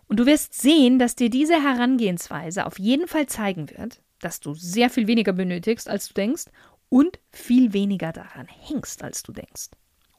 Und 0.09 0.19
du 0.19 0.25
wirst 0.25 0.53
sehen, 0.53 0.99
dass 0.99 1.15
dir 1.15 1.29
diese 1.29 1.63
Herangehensweise 1.63 2.65
auf 2.65 2.77
jeden 2.77 3.07
Fall 3.07 3.27
zeigen 3.27 3.69
wird, 3.69 4.01
dass 4.19 4.41
du 4.41 4.53
sehr 4.53 4.89
viel 4.89 5.07
weniger 5.07 5.31
benötigst, 5.31 5.87
als 5.87 6.09
du 6.09 6.15
denkst 6.15 6.47
und 6.89 7.21
viel 7.31 7.71
weniger 7.71 8.11
daran 8.11 8.47
hängst, 8.47 9.01
als 9.01 9.23
du 9.23 9.31
denkst. 9.31 9.69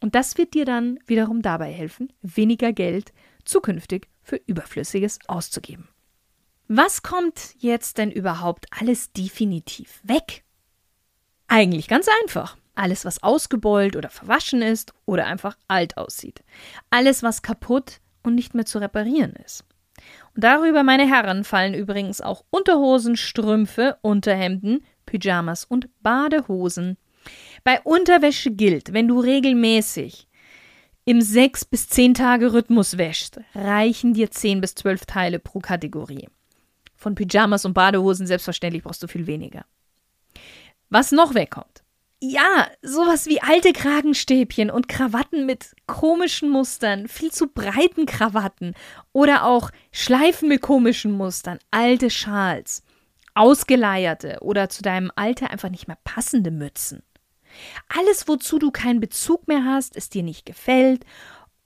Und 0.00 0.14
das 0.14 0.38
wird 0.38 0.54
dir 0.54 0.64
dann 0.64 0.98
wiederum 1.06 1.42
dabei 1.42 1.70
helfen, 1.70 2.10
weniger 2.22 2.72
Geld 2.72 3.12
zukünftig 3.44 4.08
für 4.22 4.36
Überflüssiges 4.36 5.18
auszugeben. 5.26 5.90
Was 6.68 7.02
kommt 7.02 7.54
jetzt 7.58 7.98
denn 7.98 8.10
überhaupt 8.10 8.66
alles 8.76 9.12
definitiv 9.12 10.00
weg? 10.02 10.42
Eigentlich 11.46 11.86
ganz 11.86 12.08
einfach. 12.22 12.56
Alles, 12.74 13.04
was 13.04 13.22
ausgebeult 13.22 13.94
oder 13.94 14.10
verwaschen 14.10 14.62
ist 14.62 14.92
oder 15.06 15.26
einfach 15.26 15.56
alt 15.68 15.96
aussieht. 15.96 16.42
Alles, 16.90 17.22
was 17.22 17.42
kaputt 17.42 18.00
und 18.24 18.34
nicht 18.34 18.54
mehr 18.54 18.66
zu 18.66 18.78
reparieren 18.78 19.34
ist. 19.44 19.64
Und 20.34 20.42
darüber, 20.42 20.82
meine 20.82 21.08
Herren, 21.08 21.44
fallen 21.44 21.72
übrigens 21.72 22.20
auch 22.20 22.44
Unterhosen, 22.50 23.16
Strümpfe, 23.16 23.96
Unterhemden, 24.02 24.84
Pyjamas 25.06 25.64
und 25.64 25.88
Badehosen. 26.02 26.98
Bei 27.64 27.80
Unterwäsche 27.82 28.50
gilt, 28.50 28.92
wenn 28.92 29.08
du 29.08 29.20
regelmäßig 29.20 30.26
im 31.04 31.20
6 31.20 31.66
bis 31.66 31.88
10 31.88 32.14
Tage 32.14 32.52
Rhythmus 32.52 32.98
wäschst, 32.98 33.40
reichen 33.54 34.14
dir 34.14 34.30
10 34.32 34.60
bis 34.60 34.74
12 34.74 35.06
Teile 35.06 35.38
pro 35.38 35.60
Kategorie. 35.60 36.28
Von 37.06 37.14
Pyjamas 37.14 37.64
und 37.64 37.72
Badehosen 37.72 38.26
selbstverständlich 38.26 38.82
brauchst 38.82 39.00
du 39.00 39.06
viel 39.06 39.28
weniger. 39.28 39.64
Was 40.90 41.12
noch 41.12 41.34
wegkommt. 41.34 41.84
Ja, 42.20 42.66
sowas 42.82 43.26
wie 43.26 43.40
alte 43.40 43.72
Kragenstäbchen 43.72 44.72
und 44.72 44.88
Krawatten 44.88 45.46
mit 45.46 45.76
komischen 45.86 46.50
Mustern, 46.50 47.06
viel 47.06 47.30
zu 47.30 47.46
breiten 47.46 48.06
Krawatten 48.06 48.74
oder 49.12 49.44
auch 49.44 49.70
Schleifen 49.92 50.48
mit 50.48 50.62
komischen 50.62 51.12
Mustern, 51.12 51.60
alte 51.70 52.10
Schals 52.10 52.82
ausgeleierte 53.36 54.38
oder 54.40 54.68
zu 54.68 54.82
deinem 54.82 55.12
Alter 55.14 55.50
einfach 55.52 55.70
nicht 55.70 55.86
mehr 55.86 55.98
passende 56.02 56.50
Mützen. 56.50 57.04
Alles, 57.86 58.26
wozu 58.26 58.58
du 58.58 58.72
keinen 58.72 58.98
Bezug 58.98 59.46
mehr 59.46 59.64
hast, 59.64 59.96
es 59.96 60.10
dir 60.10 60.24
nicht 60.24 60.44
gefällt 60.44 61.06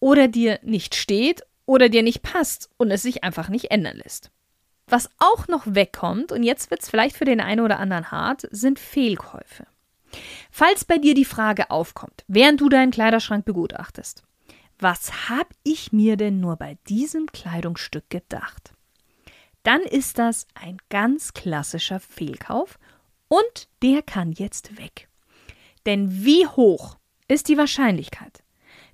oder 0.01 0.29
dir 0.29 0.61
nicht 0.63 0.95
steht 0.95 1.45
oder 1.65 1.89
dir 1.89 2.03
nicht 2.03 2.21
passt 2.21 2.69
und 2.77 2.91
es 2.91 3.01
sich 3.01 3.25
einfach 3.25 3.49
nicht 3.49 3.71
ändern 3.71 3.97
lässt. 3.97 4.31
Was 4.91 5.09
auch 5.19 5.49
noch 5.49 5.63
wegkommt, 5.67 6.33
und 6.33 6.43
jetzt 6.43 6.71
wird 6.71 6.83
es 6.83 6.91
vielleicht 6.91 7.17
für 7.17 7.25
den 7.25 7.41
einen 7.41 7.61
oder 7.61 7.79
anderen 7.79 8.11
hart, 8.11 8.47
sind 8.51 8.79
Fehlkäufe. 8.79 9.67
Falls 10.51 10.85
bei 10.85 10.99
dir 10.99 11.15
die 11.15 11.25
Frage 11.25 11.71
aufkommt, 11.71 12.25
während 12.29 12.61
du 12.61 12.69
deinen 12.69 12.91
Kleiderschrank 12.91 13.45
begutachtest, 13.45 14.25
was 14.79 15.29
habe 15.29 15.51
ich 15.63 15.93
mir 15.93 16.17
denn 16.17 16.41
nur 16.41 16.57
bei 16.57 16.77
diesem 16.89 17.27
Kleidungsstück 17.31 18.11
gedacht? 18.11 18.73
dann 19.63 19.83
ist 19.83 20.19
das 20.19 20.47
ein 20.55 20.79
ganz 20.89 21.35
klassischer 21.35 22.01
Fehlkauf 22.01 22.79
und 23.29 23.69
der 23.83 24.03
kann 24.03 24.33
jetzt 24.33 24.79
weg. 24.79 25.09
Denn 25.87 26.25
wie 26.25 26.47
hoch 26.47 26.97
ist 27.29 27.49
die 27.49 27.59
Wahrscheinlichkeit, 27.59 28.43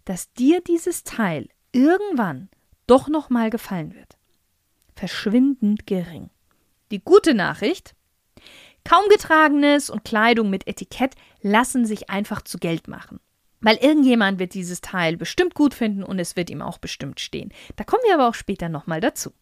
dass 0.05 0.33
dir 0.35 0.61
dieses 0.61 1.05
Teil 1.05 1.49
irgendwann 1.73 2.49
doch 2.87 3.09
noch 3.09 3.31
mal 3.31 3.51
gefallen 3.51 3.95
wird? 3.95 4.16
Verschwindend 4.97 5.87
gering. 5.87 6.31
Die 6.91 7.01
gute 7.01 7.35
Nachricht: 7.35 7.95
Kaum 8.83 9.05
getragenes 9.11 9.91
und 9.91 10.05
Kleidung 10.05 10.49
mit 10.49 10.67
Etikett 10.67 11.15
lassen 11.43 11.85
sich 11.85 12.09
einfach 12.09 12.43
zu 12.43 12.59
Geld 12.59 12.89
machen. 12.89 13.21
Weil 13.61 13.77
irgendjemand 13.77 14.39
wird 14.39 14.55
dieses 14.55 14.81
Teil 14.81 15.17
bestimmt 15.17 15.55
gut 15.55 15.75
finden 15.75 16.03
und 16.03 16.19
es 16.19 16.35
wird 16.35 16.51
ihm 16.51 16.63
auch 16.63 16.79
bestimmt 16.79 17.21
stehen. 17.21 17.53
Da 17.77 17.85
kommen 17.85 18.03
wir 18.07 18.15
aber 18.15 18.29
auch 18.29 18.35
später 18.35 18.69
nochmal 18.69 19.01
dazu. 19.01 19.33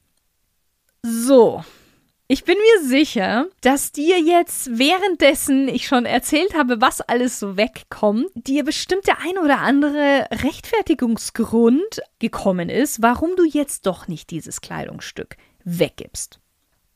So. 1.02 1.64
Ich 2.34 2.42
bin 2.42 2.58
mir 2.58 2.88
sicher, 2.88 3.46
dass 3.60 3.92
dir 3.92 4.18
jetzt 4.18 4.76
währenddessen 4.76 5.68
ich 5.68 5.86
schon 5.86 6.04
erzählt 6.04 6.52
habe, 6.58 6.80
was 6.80 7.00
alles 7.00 7.38
so 7.38 7.56
wegkommt, 7.56 8.26
dir 8.34 8.64
bestimmt 8.64 9.06
der 9.06 9.20
ein 9.20 9.38
oder 9.38 9.60
andere 9.60 10.26
Rechtfertigungsgrund 10.32 12.02
gekommen 12.18 12.70
ist, 12.70 13.00
warum 13.00 13.36
du 13.36 13.44
jetzt 13.44 13.86
doch 13.86 14.08
nicht 14.08 14.30
dieses 14.32 14.60
Kleidungsstück 14.60 15.36
weggibst. 15.62 16.40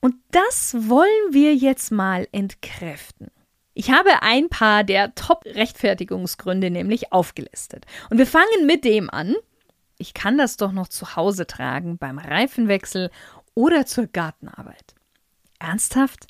Und 0.01 0.17
das 0.33 0.75
wollen 0.77 1.31
wir 1.31 1.55
jetzt 1.55 1.93
mal 1.93 2.27
entkräften. 2.33 3.29
Ich 3.75 3.93
habe 3.93 4.23
ein 4.23 4.49
paar 4.49 4.83
der 4.83 5.15
Top-Rechtfertigungsgründe 5.15 6.69
nämlich 6.69 7.13
aufgelistet. 7.13 7.87
Und 8.11 8.19
wir 8.19 8.27
fangen 8.27 8.67
mit 8.67 8.85
dem 8.85 9.09
an. 9.09 9.37
Ich 9.99 10.15
kann 10.15 10.37
das 10.37 10.57
doch 10.57 10.73
noch 10.73 10.89
zu 10.89 11.15
Hause 11.15 11.47
tragen, 11.47 11.97
beim 11.97 12.19
Reifenwechsel 12.19 13.13
oder 13.55 13.87
zur 13.87 14.09
Gartenarbeit. 14.09 14.98
Ernsthaft? 15.59 16.27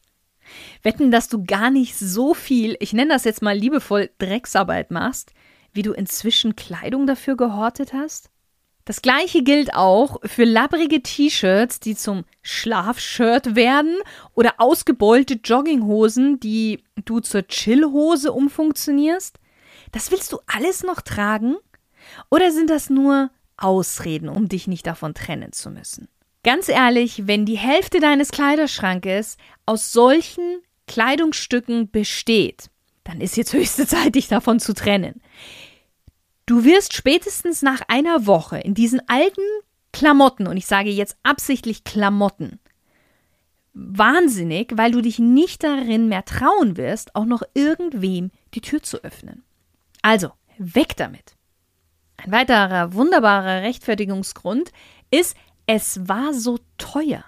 Wetten, 0.83 1.11
dass 1.11 1.29
du 1.29 1.45
gar 1.45 1.71
nicht 1.71 1.99
so 1.99 2.35
viel, 2.35 2.77
ich 2.81 2.93
nenne 2.93 3.13
das 3.13 3.25
jetzt 3.25 3.43
mal 3.43 3.57
liebevoll, 3.57 4.11
Drecksarbeit 4.19 4.91
machst, 4.91 5.33
wie 5.73 5.83
du 5.83 5.93
inzwischen 5.93 6.57
Kleidung 6.57 7.07
dafür 7.07 7.37
gehortet 7.37 7.93
hast? 7.93 8.31
Das 8.89 9.03
gleiche 9.03 9.43
gilt 9.43 9.75
auch 9.75 10.17
für 10.25 10.45
labbrige 10.45 11.03
T-Shirts, 11.03 11.79
die 11.79 11.95
zum 11.95 12.25
Schlafshirt 12.41 13.55
werden 13.55 13.95
oder 14.33 14.55
ausgebeulte 14.57 15.35
Jogginghosen, 15.45 16.41
die 16.41 16.83
du 17.05 17.21
zur 17.21 17.47
Chillhose 17.47 18.33
umfunktionierst. 18.33 19.39
Das 19.93 20.11
willst 20.11 20.33
du 20.33 20.39
alles 20.47 20.85
noch 20.85 21.03
tragen? 21.03 21.57
Oder 22.31 22.51
sind 22.51 22.71
das 22.71 22.89
nur 22.89 23.31
Ausreden, 23.59 24.31
um 24.31 24.49
dich 24.49 24.67
nicht 24.67 24.87
davon 24.87 25.13
trennen 25.13 25.53
zu 25.53 25.71
müssen? 25.71 26.09
Ganz 26.49 26.71
ehrlich, 26.71 27.27
wenn 27.27 27.45
die 27.45 27.59
Hälfte 27.59 28.01
deines 28.01 28.31
Kleiderschrankes 28.31 29.37
aus 29.67 29.93
solchen 29.93 30.63
Kleidungsstücken 30.87 31.91
besteht, 31.91 32.71
dann 33.05 33.21
ist 33.21 33.37
jetzt 33.37 33.53
höchste 33.53 33.87
Zeit, 33.87 34.15
dich 34.15 34.29
davon 34.29 34.59
zu 34.59 34.73
trennen. 34.73 35.21
Du 36.47 36.65
wirst 36.65 36.95
spätestens 36.95 37.61
nach 37.61 37.83
einer 37.89 38.25
Woche 38.25 38.57
in 38.61 38.73
diesen 38.73 39.07
alten 39.11 39.43
Klamotten, 39.93 40.47
und 40.47 40.57
ich 40.57 40.65
sage 40.65 40.89
jetzt 40.89 41.19
absichtlich 41.23 41.85
Klamotten, 41.85 42.59
wahnsinnig, 43.75 44.73
weil 44.75 44.93
du 44.93 45.03
dich 45.03 45.19
nicht 45.19 45.63
darin 45.63 46.09
mehr 46.09 46.25
trauen 46.25 46.79
wirst, 46.79 47.15
auch 47.15 47.27
noch 47.27 47.43
irgendwem 47.53 48.31
die 48.55 48.63
Tür 48.63 48.83
zu 48.83 49.05
öffnen. 49.05 49.45
Also, 50.01 50.31
weg 50.57 50.97
damit. 50.97 51.37
Ein 52.17 52.33
weiterer 52.33 52.95
wunderbarer 52.95 53.61
Rechtfertigungsgrund 53.61 54.73
ist, 55.11 55.37
es 55.69 56.09
war 56.09 56.33
so 56.33 56.59
teuer. 56.79 57.25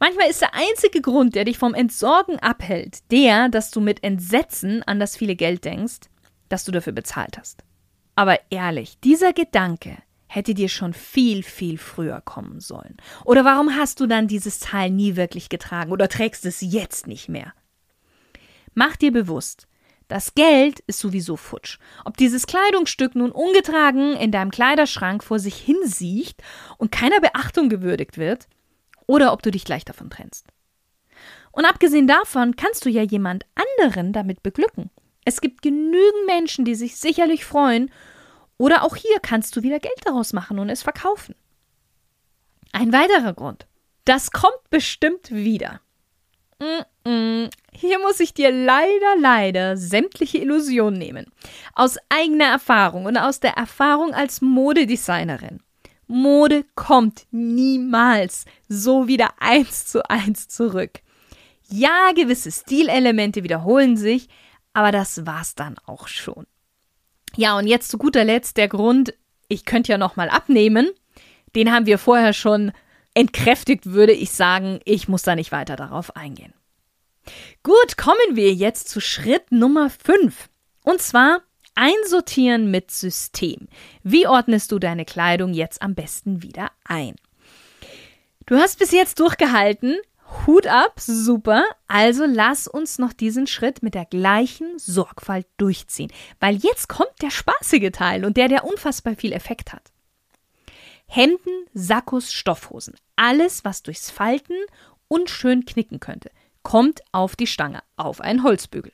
Manchmal 0.00 0.28
ist 0.28 0.42
der 0.42 0.52
einzige 0.52 1.00
Grund, 1.00 1.36
der 1.36 1.44
dich 1.44 1.58
vom 1.58 1.74
Entsorgen 1.74 2.40
abhält, 2.40 3.10
der, 3.12 3.48
dass 3.48 3.70
du 3.70 3.80
mit 3.80 4.02
Entsetzen 4.02 4.82
an 4.82 4.98
das 4.98 5.16
viele 5.16 5.36
Geld 5.36 5.64
denkst, 5.64 6.10
das 6.48 6.64
du 6.64 6.72
dafür 6.72 6.92
bezahlt 6.92 7.38
hast. 7.38 7.62
Aber 8.16 8.38
ehrlich, 8.50 8.98
dieser 8.98 9.32
Gedanke 9.32 9.96
hätte 10.26 10.54
dir 10.54 10.68
schon 10.68 10.92
viel, 10.92 11.44
viel 11.44 11.78
früher 11.78 12.20
kommen 12.20 12.58
sollen. 12.58 12.96
Oder 13.24 13.44
warum 13.44 13.76
hast 13.76 14.00
du 14.00 14.06
dann 14.06 14.26
dieses 14.26 14.58
Teil 14.58 14.90
nie 14.90 15.14
wirklich 15.14 15.48
getragen 15.48 15.92
oder 15.92 16.08
trägst 16.08 16.44
es 16.46 16.60
jetzt 16.60 17.06
nicht 17.06 17.28
mehr? 17.28 17.54
Mach 18.74 18.96
dir 18.96 19.12
bewusst, 19.12 19.68
das 20.10 20.34
Geld 20.34 20.80
ist 20.80 20.98
sowieso 20.98 21.36
futsch. 21.36 21.78
Ob 22.04 22.16
dieses 22.16 22.46
Kleidungsstück 22.46 23.14
nun 23.14 23.30
ungetragen 23.30 24.14
in 24.16 24.32
deinem 24.32 24.50
Kleiderschrank 24.50 25.22
vor 25.22 25.38
sich 25.38 25.56
hinsiecht 25.56 26.42
und 26.78 26.90
keiner 26.90 27.20
Beachtung 27.20 27.68
gewürdigt 27.68 28.18
wird, 28.18 28.48
oder 29.06 29.32
ob 29.32 29.42
du 29.42 29.52
dich 29.52 29.64
gleich 29.64 29.84
davon 29.84 30.10
trennst. 30.10 30.46
Und 31.52 31.64
abgesehen 31.64 32.08
davon 32.08 32.56
kannst 32.56 32.84
du 32.84 32.90
ja 32.90 33.02
jemand 33.02 33.46
anderen 33.78 34.12
damit 34.12 34.42
beglücken. 34.42 34.90
Es 35.24 35.40
gibt 35.40 35.62
genügend 35.62 36.26
Menschen, 36.26 36.64
die 36.64 36.74
sich 36.74 36.96
sicherlich 36.96 37.44
freuen, 37.44 37.90
oder 38.58 38.82
auch 38.82 38.96
hier 38.96 39.20
kannst 39.20 39.54
du 39.56 39.62
wieder 39.62 39.78
Geld 39.78 40.00
daraus 40.04 40.32
machen 40.32 40.58
und 40.58 40.70
es 40.70 40.82
verkaufen. 40.82 41.36
Ein 42.72 42.92
weiterer 42.92 43.32
Grund. 43.32 43.66
Das 44.04 44.32
kommt 44.32 44.70
bestimmt 44.70 45.30
wieder. 45.30 45.80
Hier 47.72 47.98
muss 48.00 48.20
ich 48.20 48.34
dir 48.34 48.52
leider, 48.52 49.16
leider 49.18 49.76
sämtliche 49.76 50.38
Illusionen 50.38 50.98
nehmen. 50.98 51.26
Aus 51.74 51.96
eigener 52.08 52.46
Erfahrung 52.46 53.06
und 53.06 53.16
aus 53.16 53.40
der 53.40 53.52
Erfahrung 53.52 54.12
als 54.12 54.42
Modedesignerin. 54.42 55.60
Mode 56.06 56.64
kommt 56.74 57.26
niemals 57.30 58.44
so 58.68 59.08
wieder 59.08 59.30
eins 59.38 59.86
zu 59.86 60.08
eins 60.10 60.48
zurück. 60.48 61.00
Ja, 61.68 62.12
gewisse 62.14 62.50
Stilelemente 62.50 63.44
wiederholen 63.44 63.96
sich, 63.96 64.28
aber 64.74 64.92
das 64.92 65.24
war's 65.24 65.54
dann 65.54 65.76
auch 65.86 66.08
schon. 66.08 66.46
Ja, 67.36 67.56
und 67.56 67.66
jetzt 67.68 67.90
zu 67.90 67.96
guter 67.96 68.24
Letzt 68.24 68.56
der 68.56 68.68
Grund, 68.68 69.14
ich 69.48 69.64
könnte 69.64 69.92
ja 69.92 69.98
nochmal 69.98 70.28
abnehmen. 70.28 70.90
Den 71.54 71.72
haben 71.72 71.86
wir 71.86 71.98
vorher 71.98 72.32
schon 72.32 72.72
entkräftigt, 73.14 73.86
würde 73.86 74.12
ich 74.12 74.30
sagen. 74.30 74.80
Ich 74.84 75.08
muss 75.08 75.22
da 75.22 75.34
nicht 75.34 75.52
weiter 75.52 75.76
darauf 75.76 76.16
eingehen. 76.16 76.54
Gut, 77.62 77.96
kommen 77.96 78.34
wir 78.34 78.52
jetzt 78.52 78.88
zu 78.88 79.00
Schritt 79.00 79.52
Nummer 79.52 79.90
5. 79.90 80.48
Und 80.84 81.02
zwar 81.02 81.42
einsortieren 81.74 82.70
mit 82.70 82.90
System. 82.90 83.68
Wie 84.02 84.26
ordnest 84.26 84.72
du 84.72 84.78
deine 84.78 85.04
Kleidung 85.04 85.52
jetzt 85.52 85.82
am 85.82 85.94
besten 85.94 86.42
wieder 86.42 86.70
ein? 86.84 87.16
Du 88.46 88.56
hast 88.56 88.78
bis 88.78 88.90
jetzt 88.90 89.20
durchgehalten, 89.20 89.98
Hut 90.46 90.66
ab, 90.66 90.94
super. 90.96 91.64
Also 91.88 92.24
lass 92.26 92.68
uns 92.68 92.98
noch 92.98 93.12
diesen 93.12 93.46
Schritt 93.46 93.82
mit 93.82 93.94
der 93.94 94.04
gleichen 94.04 94.78
Sorgfalt 94.78 95.46
durchziehen, 95.56 96.12
weil 96.38 96.56
jetzt 96.56 96.88
kommt 96.88 97.22
der 97.22 97.30
spaßige 97.30 97.90
Teil 97.92 98.24
und 98.24 98.36
der, 98.36 98.48
der 98.48 98.64
unfassbar 98.64 99.16
viel 99.16 99.32
Effekt 99.32 99.72
hat. 99.72 99.92
Hemden, 101.12 101.66
Sakkos, 101.74 102.32
Stoffhosen, 102.32 102.94
alles, 103.16 103.64
was 103.64 103.82
durchs 103.82 104.12
Falten 104.12 104.54
und 105.08 105.28
schön 105.28 105.64
knicken 105.64 105.98
könnte, 105.98 106.30
kommt 106.62 107.00
auf 107.10 107.34
die 107.34 107.48
Stange, 107.48 107.82
auf 107.96 108.20
einen 108.20 108.44
Holzbügel. 108.44 108.92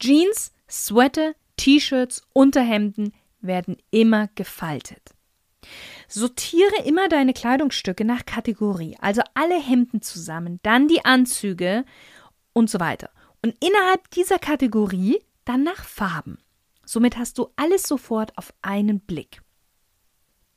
Jeans, 0.00 0.54
Sweater, 0.70 1.34
T-Shirts, 1.58 2.22
Unterhemden 2.32 3.12
werden 3.42 3.76
immer 3.90 4.28
gefaltet. 4.36 5.02
Sortiere 6.08 6.82
immer 6.86 7.10
deine 7.10 7.34
Kleidungsstücke 7.34 8.06
nach 8.06 8.24
Kategorie, 8.24 8.96
also 8.98 9.20
alle 9.34 9.60
Hemden 9.60 10.00
zusammen, 10.00 10.60
dann 10.62 10.88
die 10.88 11.04
Anzüge 11.04 11.84
und 12.54 12.70
so 12.70 12.80
weiter. 12.80 13.10
Und 13.42 13.54
innerhalb 13.62 14.10
dieser 14.12 14.38
Kategorie 14.38 15.20
dann 15.44 15.62
nach 15.62 15.84
Farben. 15.84 16.38
Somit 16.86 17.18
hast 17.18 17.36
du 17.36 17.50
alles 17.56 17.82
sofort 17.82 18.36
auf 18.38 18.54
einen 18.62 19.00
Blick. 19.00 19.42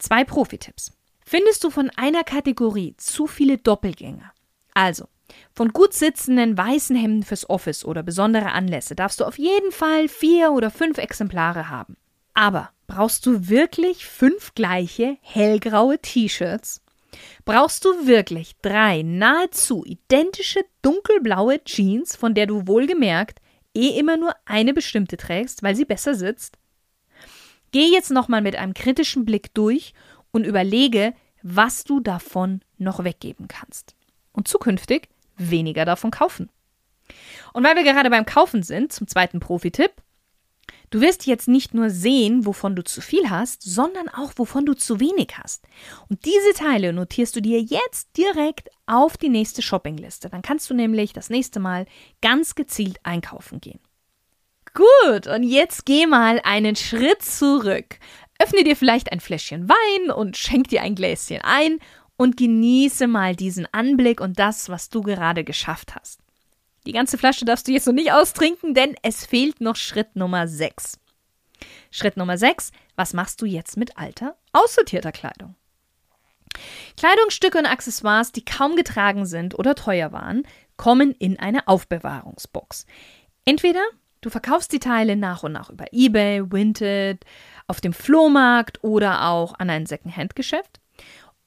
Zwei 0.05 0.23
Profi-Tipps. 0.23 0.91
Findest 1.25 1.63
du 1.63 1.71
von 1.71 1.89
einer 1.95 2.23
Kategorie 2.23 2.93
zu 2.97 3.25
viele 3.25 3.57
Doppelgänger? 3.57 4.31
Also, 4.75 5.07
von 5.51 5.69
gut 5.69 5.95
sitzenden 5.95 6.55
weißen 6.55 6.95
Hemden 6.95 7.23
fürs 7.23 7.49
Office 7.49 7.83
oder 7.83 8.03
besondere 8.03 8.51
Anlässe 8.51 8.95
darfst 8.95 9.19
du 9.19 9.25
auf 9.25 9.39
jeden 9.39 9.71
Fall 9.71 10.07
vier 10.07 10.51
oder 10.51 10.69
fünf 10.69 10.99
Exemplare 10.99 11.71
haben. 11.71 11.97
Aber 12.35 12.69
brauchst 12.85 13.25
du 13.25 13.49
wirklich 13.49 14.05
fünf 14.05 14.53
gleiche 14.53 15.17
hellgraue 15.21 15.97
T-Shirts? 15.97 16.83
Brauchst 17.43 17.83
du 17.83 18.05
wirklich 18.05 18.51
drei 18.61 19.01
nahezu 19.01 19.83
identische 19.87 20.59
dunkelblaue 20.83 21.63
Jeans, 21.63 22.15
von 22.15 22.35
der 22.35 22.45
du 22.45 22.67
wohlgemerkt 22.67 23.39
eh 23.73 23.97
immer 23.97 24.17
nur 24.17 24.35
eine 24.45 24.75
bestimmte 24.75 25.17
trägst, 25.17 25.63
weil 25.63 25.75
sie 25.75 25.85
besser 25.85 26.13
sitzt? 26.13 26.59
Geh 27.75 27.91
jetzt 27.91 28.09
nochmal 28.09 28.39
mit 28.39 28.55
einem 28.55 28.73
kritischen 28.73 29.25
Blick 29.25 29.53
durch 29.53 29.93
und 30.31 30.45
überlege, 30.45 31.13
was 31.41 31.83
du 31.83 31.99
davon 31.99 32.61
noch 32.77 33.03
weggeben 33.03 33.49
kannst. 33.49 33.95
Und 34.31 34.47
zukünftig 34.47 35.09
weniger 35.35 35.83
davon 35.83 36.09
kaufen. 36.09 36.49
Und 37.51 37.65
weil 37.65 37.75
wir 37.75 37.83
gerade 37.83 38.09
beim 38.09 38.25
Kaufen 38.25 38.63
sind, 38.63 38.93
zum 38.93 39.09
zweiten 39.09 39.41
Profi-Tipp, 39.41 39.91
Du 40.89 41.01
wirst 41.01 41.25
jetzt 41.25 41.49
nicht 41.49 41.73
nur 41.73 41.89
sehen, 41.89 42.45
wovon 42.45 42.77
du 42.77 42.83
zu 42.83 43.01
viel 43.01 43.29
hast, 43.29 43.61
sondern 43.61 44.07
auch, 44.07 44.31
wovon 44.37 44.65
du 44.65 44.73
zu 44.73 45.01
wenig 45.01 45.33
hast. 45.37 45.67
Und 46.07 46.23
diese 46.23 46.53
Teile 46.53 46.93
notierst 46.93 47.35
du 47.35 47.41
dir 47.41 47.59
jetzt 47.59 48.15
direkt 48.15 48.69
auf 48.85 49.17
die 49.17 49.27
nächste 49.27 49.61
Shoppingliste. 49.61 50.29
Dann 50.29 50.41
kannst 50.41 50.69
du 50.69 50.73
nämlich 50.73 51.11
das 51.11 51.29
nächste 51.29 51.59
Mal 51.59 51.87
ganz 52.21 52.55
gezielt 52.55 52.99
einkaufen 53.03 53.59
gehen. 53.59 53.81
Gut, 54.75 55.27
und 55.27 55.43
jetzt 55.43 55.85
geh 55.85 56.05
mal 56.05 56.41
einen 56.43 56.75
Schritt 56.75 57.23
zurück. 57.23 57.97
Öffne 58.39 58.65
dir 58.65 58.75
vielleicht 58.75 59.11
ein 59.13 59.21
Fläschchen 59.21 59.69
Wein 59.69 60.11
und 60.11 60.35
schenk 60.35 60.67
dir 60.67 60.81
ein 60.81 60.95
Gläschen 60.95 61.39
ein 61.41 61.79
und 62.17 62.35
genieße 62.35 63.07
mal 63.07 63.37
diesen 63.37 63.67
Anblick 63.71 64.19
und 64.19 64.37
das, 64.37 64.67
was 64.67 64.89
du 64.89 65.01
gerade 65.01 65.45
geschafft 65.45 65.95
hast. 65.95 66.19
Die 66.85 66.91
ganze 66.91 67.17
Flasche 67.17 67.45
darfst 67.45 67.69
du 67.69 67.71
jetzt 67.71 67.87
noch 67.87 67.93
nicht 67.93 68.11
austrinken, 68.11 68.73
denn 68.73 68.95
es 69.01 69.25
fehlt 69.25 69.61
noch 69.61 69.77
Schritt 69.77 70.17
Nummer 70.17 70.47
6. 70.47 70.99
Schritt 71.89 72.17
Nummer 72.17 72.37
6. 72.37 72.71
Was 72.97 73.13
machst 73.13 73.41
du 73.41 73.45
jetzt 73.45 73.77
mit 73.77 73.97
alter, 73.97 74.35
aussortierter 74.51 75.13
Kleidung? 75.13 75.55
Kleidungsstücke 76.97 77.57
und 77.57 77.65
Accessoires, 77.65 78.33
die 78.33 78.43
kaum 78.43 78.75
getragen 78.75 79.25
sind 79.25 79.57
oder 79.57 79.75
teuer 79.75 80.11
waren, 80.11 80.43
kommen 80.75 81.11
in 81.11 81.39
eine 81.39 81.67
Aufbewahrungsbox. 81.67 82.85
Entweder 83.45 83.81
du 84.25 84.29
verkaufst 84.29 84.71
die 84.71 84.79
Teile 84.79 85.15
nach 85.15 85.43
und 85.43 85.53
nach 85.53 85.69
über 85.69 85.85
eBay, 85.91 86.51
Vinted, 86.51 87.23
auf 87.67 87.81
dem 87.81 87.93
Flohmarkt 87.93 88.83
oder 88.83 89.27
auch 89.27 89.53
an 89.57 89.69
ein 89.69 89.85
Secondhand-Geschäft. 89.85 90.79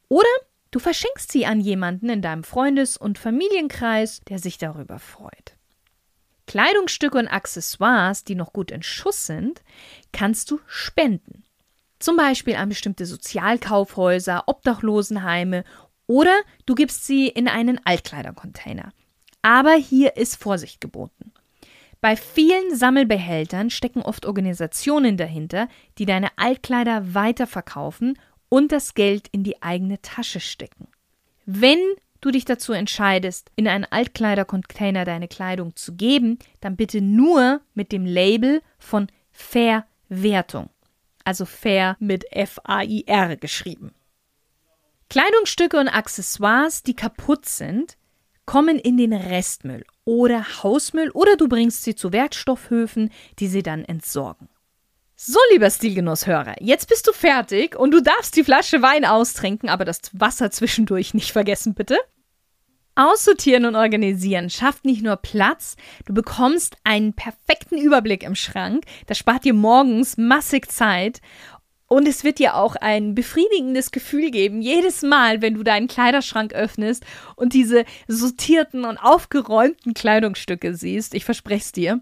Oder 0.08 0.28
Du 0.70 0.78
verschenkst 0.78 1.32
sie 1.32 1.46
an 1.46 1.60
jemanden 1.60 2.10
in 2.10 2.20
deinem 2.20 2.44
Freundes- 2.44 2.98
und 2.98 3.18
Familienkreis, 3.18 4.20
der 4.28 4.38
sich 4.38 4.58
darüber 4.58 4.98
freut. 4.98 5.56
Kleidungsstücke 6.46 7.18
und 7.18 7.28
Accessoires, 7.28 8.24
die 8.24 8.34
noch 8.34 8.52
gut 8.52 8.70
in 8.70 8.82
Schuss 8.82 9.26
sind, 9.26 9.62
kannst 10.12 10.50
du 10.50 10.60
spenden. 10.66 11.44
Zum 11.98 12.16
Beispiel 12.16 12.56
an 12.56 12.68
bestimmte 12.68 13.06
Sozialkaufhäuser, 13.06 14.44
Obdachlosenheime 14.46 15.64
oder 16.06 16.34
du 16.66 16.74
gibst 16.74 17.06
sie 17.06 17.28
in 17.28 17.48
einen 17.48 17.80
Altkleidercontainer. 17.84 18.92
Aber 19.42 19.72
hier 19.72 20.16
ist 20.16 20.36
Vorsicht 20.36 20.80
geboten. 20.80 21.17
Bei 22.00 22.14
vielen 22.14 22.76
Sammelbehältern 22.76 23.70
stecken 23.70 24.02
oft 24.02 24.24
Organisationen 24.24 25.16
dahinter, 25.16 25.68
die 25.98 26.06
deine 26.06 26.28
Altkleider 26.36 27.14
weiterverkaufen 27.14 28.18
und 28.48 28.70
das 28.70 28.94
Geld 28.94 29.28
in 29.28 29.42
die 29.42 29.62
eigene 29.62 30.00
Tasche 30.00 30.40
stecken. 30.40 30.88
Wenn 31.44 31.80
du 32.20 32.30
dich 32.30 32.44
dazu 32.44 32.72
entscheidest, 32.72 33.50
in 33.56 33.66
einen 33.66 33.84
Altkleidercontainer 33.84 35.04
deine 35.04 35.28
Kleidung 35.28 35.74
zu 35.76 35.94
geben, 35.94 36.38
dann 36.60 36.76
bitte 36.76 37.00
nur 37.00 37.60
mit 37.74 37.92
dem 37.92 38.06
Label 38.06 38.62
von 38.78 39.08
Verwertung. 39.32 40.70
Also 41.24 41.44
fair 41.44 41.96
mit 41.98 42.24
F-A-I-R 42.32 43.36
geschrieben. 43.36 43.92
Kleidungsstücke 45.10 45.78
und 45.78 45.88
Accessoires, 45.88 46.82
die 46.82 46.94
kaputt 46.94 47.46
sind, 47.46 47.97
kommen 48.48 48.78
in 48.78 48.96
den 48.96 49.12
Restmüll 49.12 49.84
oder 50.06 50.62
Hausmüll 50.62 51.10
oder 51.10 51.36
du 51.36 51.48
bringst 51.48 51.84
sie 51.84 51.94
zu 51.94 52.14
Wertstoffhöfen, 52.14 53.10
die 53.38 53.46
sie 53.46 53.62
dann 53.62 53.84
entsorgen. 53.84 54.48
So, 55.16 55.38
lieber 55.52 55.68
Stilgenusshörer, 55.68 56.54
jetzt 56.60 56.88
bist 56.88 57.06
du 57.06 57.12
fertig 57.12 57.76
und 57.78 57.90
du 57.90 58.00
darfst 58.00 58.34
die 58.36 58.44
Flasche 58.44 58.80
Wein 58.80 59.04
austrinken, 59.04 59.68
aber 59.68 59.84
das 59.84 60.00
Wasser 60.14 60.50
zwischendurch 60.50 61.12
nicht 61.12 61.30
vergessen, 61.30 61.74
bitte. 61.74 61.98
Aussortieren 62.94 63.66
und 63.66 63.76
organisieren 63.76 64.48
schafft 64.48 64.86
nicht 64.86 65.02
nur 65.02 65.16
Platz, 65.16 65.76
du 66.06 66.14
bekommst 66.14 66.78
einen 66.84 67.12
perfekten 67.12 67.76
Überblick 67.76 68.22
im 68.22 68.34
Schrank, 68.34 68.84
das 69.06 69.18
spart 69.18 69.44
dir 69.44 69.52
morgens 69.52 70.16
massig 70.16 70.72
Zeit 70.72 71.20
und 71.88 72.06
es 72.06 72.22
wird 72.22 72.38
dir 72.38 72.54
auch 72.54 72.76
ein 72.76 73.14
befriedigendes 73.14 73.90
Gefühl 73.90 74.30
geben, 74.30 74.60
jedes 74.60 75.02
Mal, 75.02 75.42
wenn 75.42 75.54
du 75.54 75.62
deinen 75.62 75.88
Kleiderschrank 75.88 76.52
öffnest 76.52 77.04
und 77.34 77.54
diese 77.54 77.84
sortierten 78.06 78.84
und 78.84 78.98
aufgeräumten 78.98 79.94
Kleidungsstücke 79.94 80.74
siehst. 80.74 81.14
Ich 81.14 81.24
verspreche 81.24 81.64
es 81.64 81.72
dir. 81.72 82.00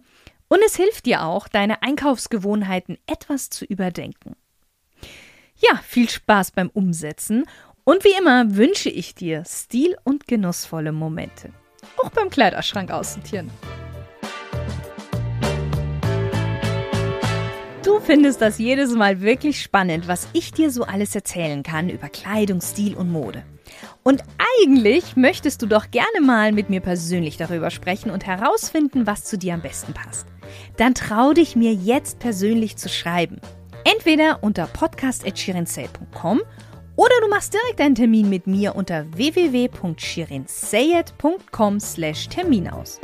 Und 0.48 0.60
es 0.64 0.76
hilft 0.76 1.06
dir 1.06 1.24
auch, 1.24 1.48
deine 1.48 1.82
Einkaufsgewohnheiten 1.82 2.98
etwas 3.06 3.50
zu 3.50 3.64
überdenken. 3.64 4.36
Ja, 5.56 5.80
viel 5.84 6.08
Spaß 6.08 6.50
beim 6.50 6.68
Umsetzen 6.68 7.46
und 7.84 8.04
wie 8.04 8.16
immer 8.18 8.56
wünsche 8.56 8.90
ich 8.90 9.14
dir 9.14 9.44
stil- 9.44 9.96
und 10.04 10.26
genussvolle 10.26 10.92
Momente. 10.92 11.50
Auch 11.98 12.10
beim 12.10 12.30
Kleiderschrank 12.30 12.90
aussortieren. 12.90 13.50
Du 17.96 18.02
findest 18.02 18.42
das 18.42 18.58
jedes 18.58 18.94
Mal 18.94 19.22
wirklich 19.22 19.62
spannend, 19.62 20.06
was 20.06 20.28
ich 20.34 20.52
dir 20.52 20.70
so 20.70 20.84
alles 20.84 21.14
erzählen 21.14 21.62
kann 21.62 21.88
über 21.88 22.10
Kleidung, 22.10 22.60
Stil 22.60 22.94
und 22.94 23.10
Mode. 23.10 23.42
Und 24.02 24.22
eigentlich 24.60 25.16
möchtest 25.16 25.62
du 25.62 25.66
doch 25.66 25.90
gerne 25.90 26.20
mal 26.20 26.52
mit 26.52 26.68
mir 26.68 26.82
persönlich 26.82 27.38
darüber 27.38 27.70
sprechen 27.70 28.10
und 28.10 28.26
herausfinden, 28.26 29.06
was 29.06 29.24
zu 29.24 29.38
dir 29.38 29.54
am 29.54 29.62
besten 29.62 29.94
passt. 29.94 30.26
Dann 30.76 30.92
trau 30.92 31.32
dich 31.32 31.56
mir 31.56 31.72
jetzt 31.72 32.18
persönlich 32.18 32.76
zu 32.76 32.90
schreiben. 32.90 33.40
Entweder 33.84 34.42
unter 34.42 34.66
podcast.shirinsay.com 34.66 36.42
oder 36.96 37.14
du 37.22 37.28
machst 37.28 37.54
direkt 37.54 37.80
einen 37.80 37.94
Termin 37.94 38.28
mit 38.28 38.46
mir 38.46 38.76
unter 38.76 39.06
www.shirinsayed.com 39.16 41.80
slash 41.80 42.28
Termin 42.28 42.68
aus. 42.68 43.00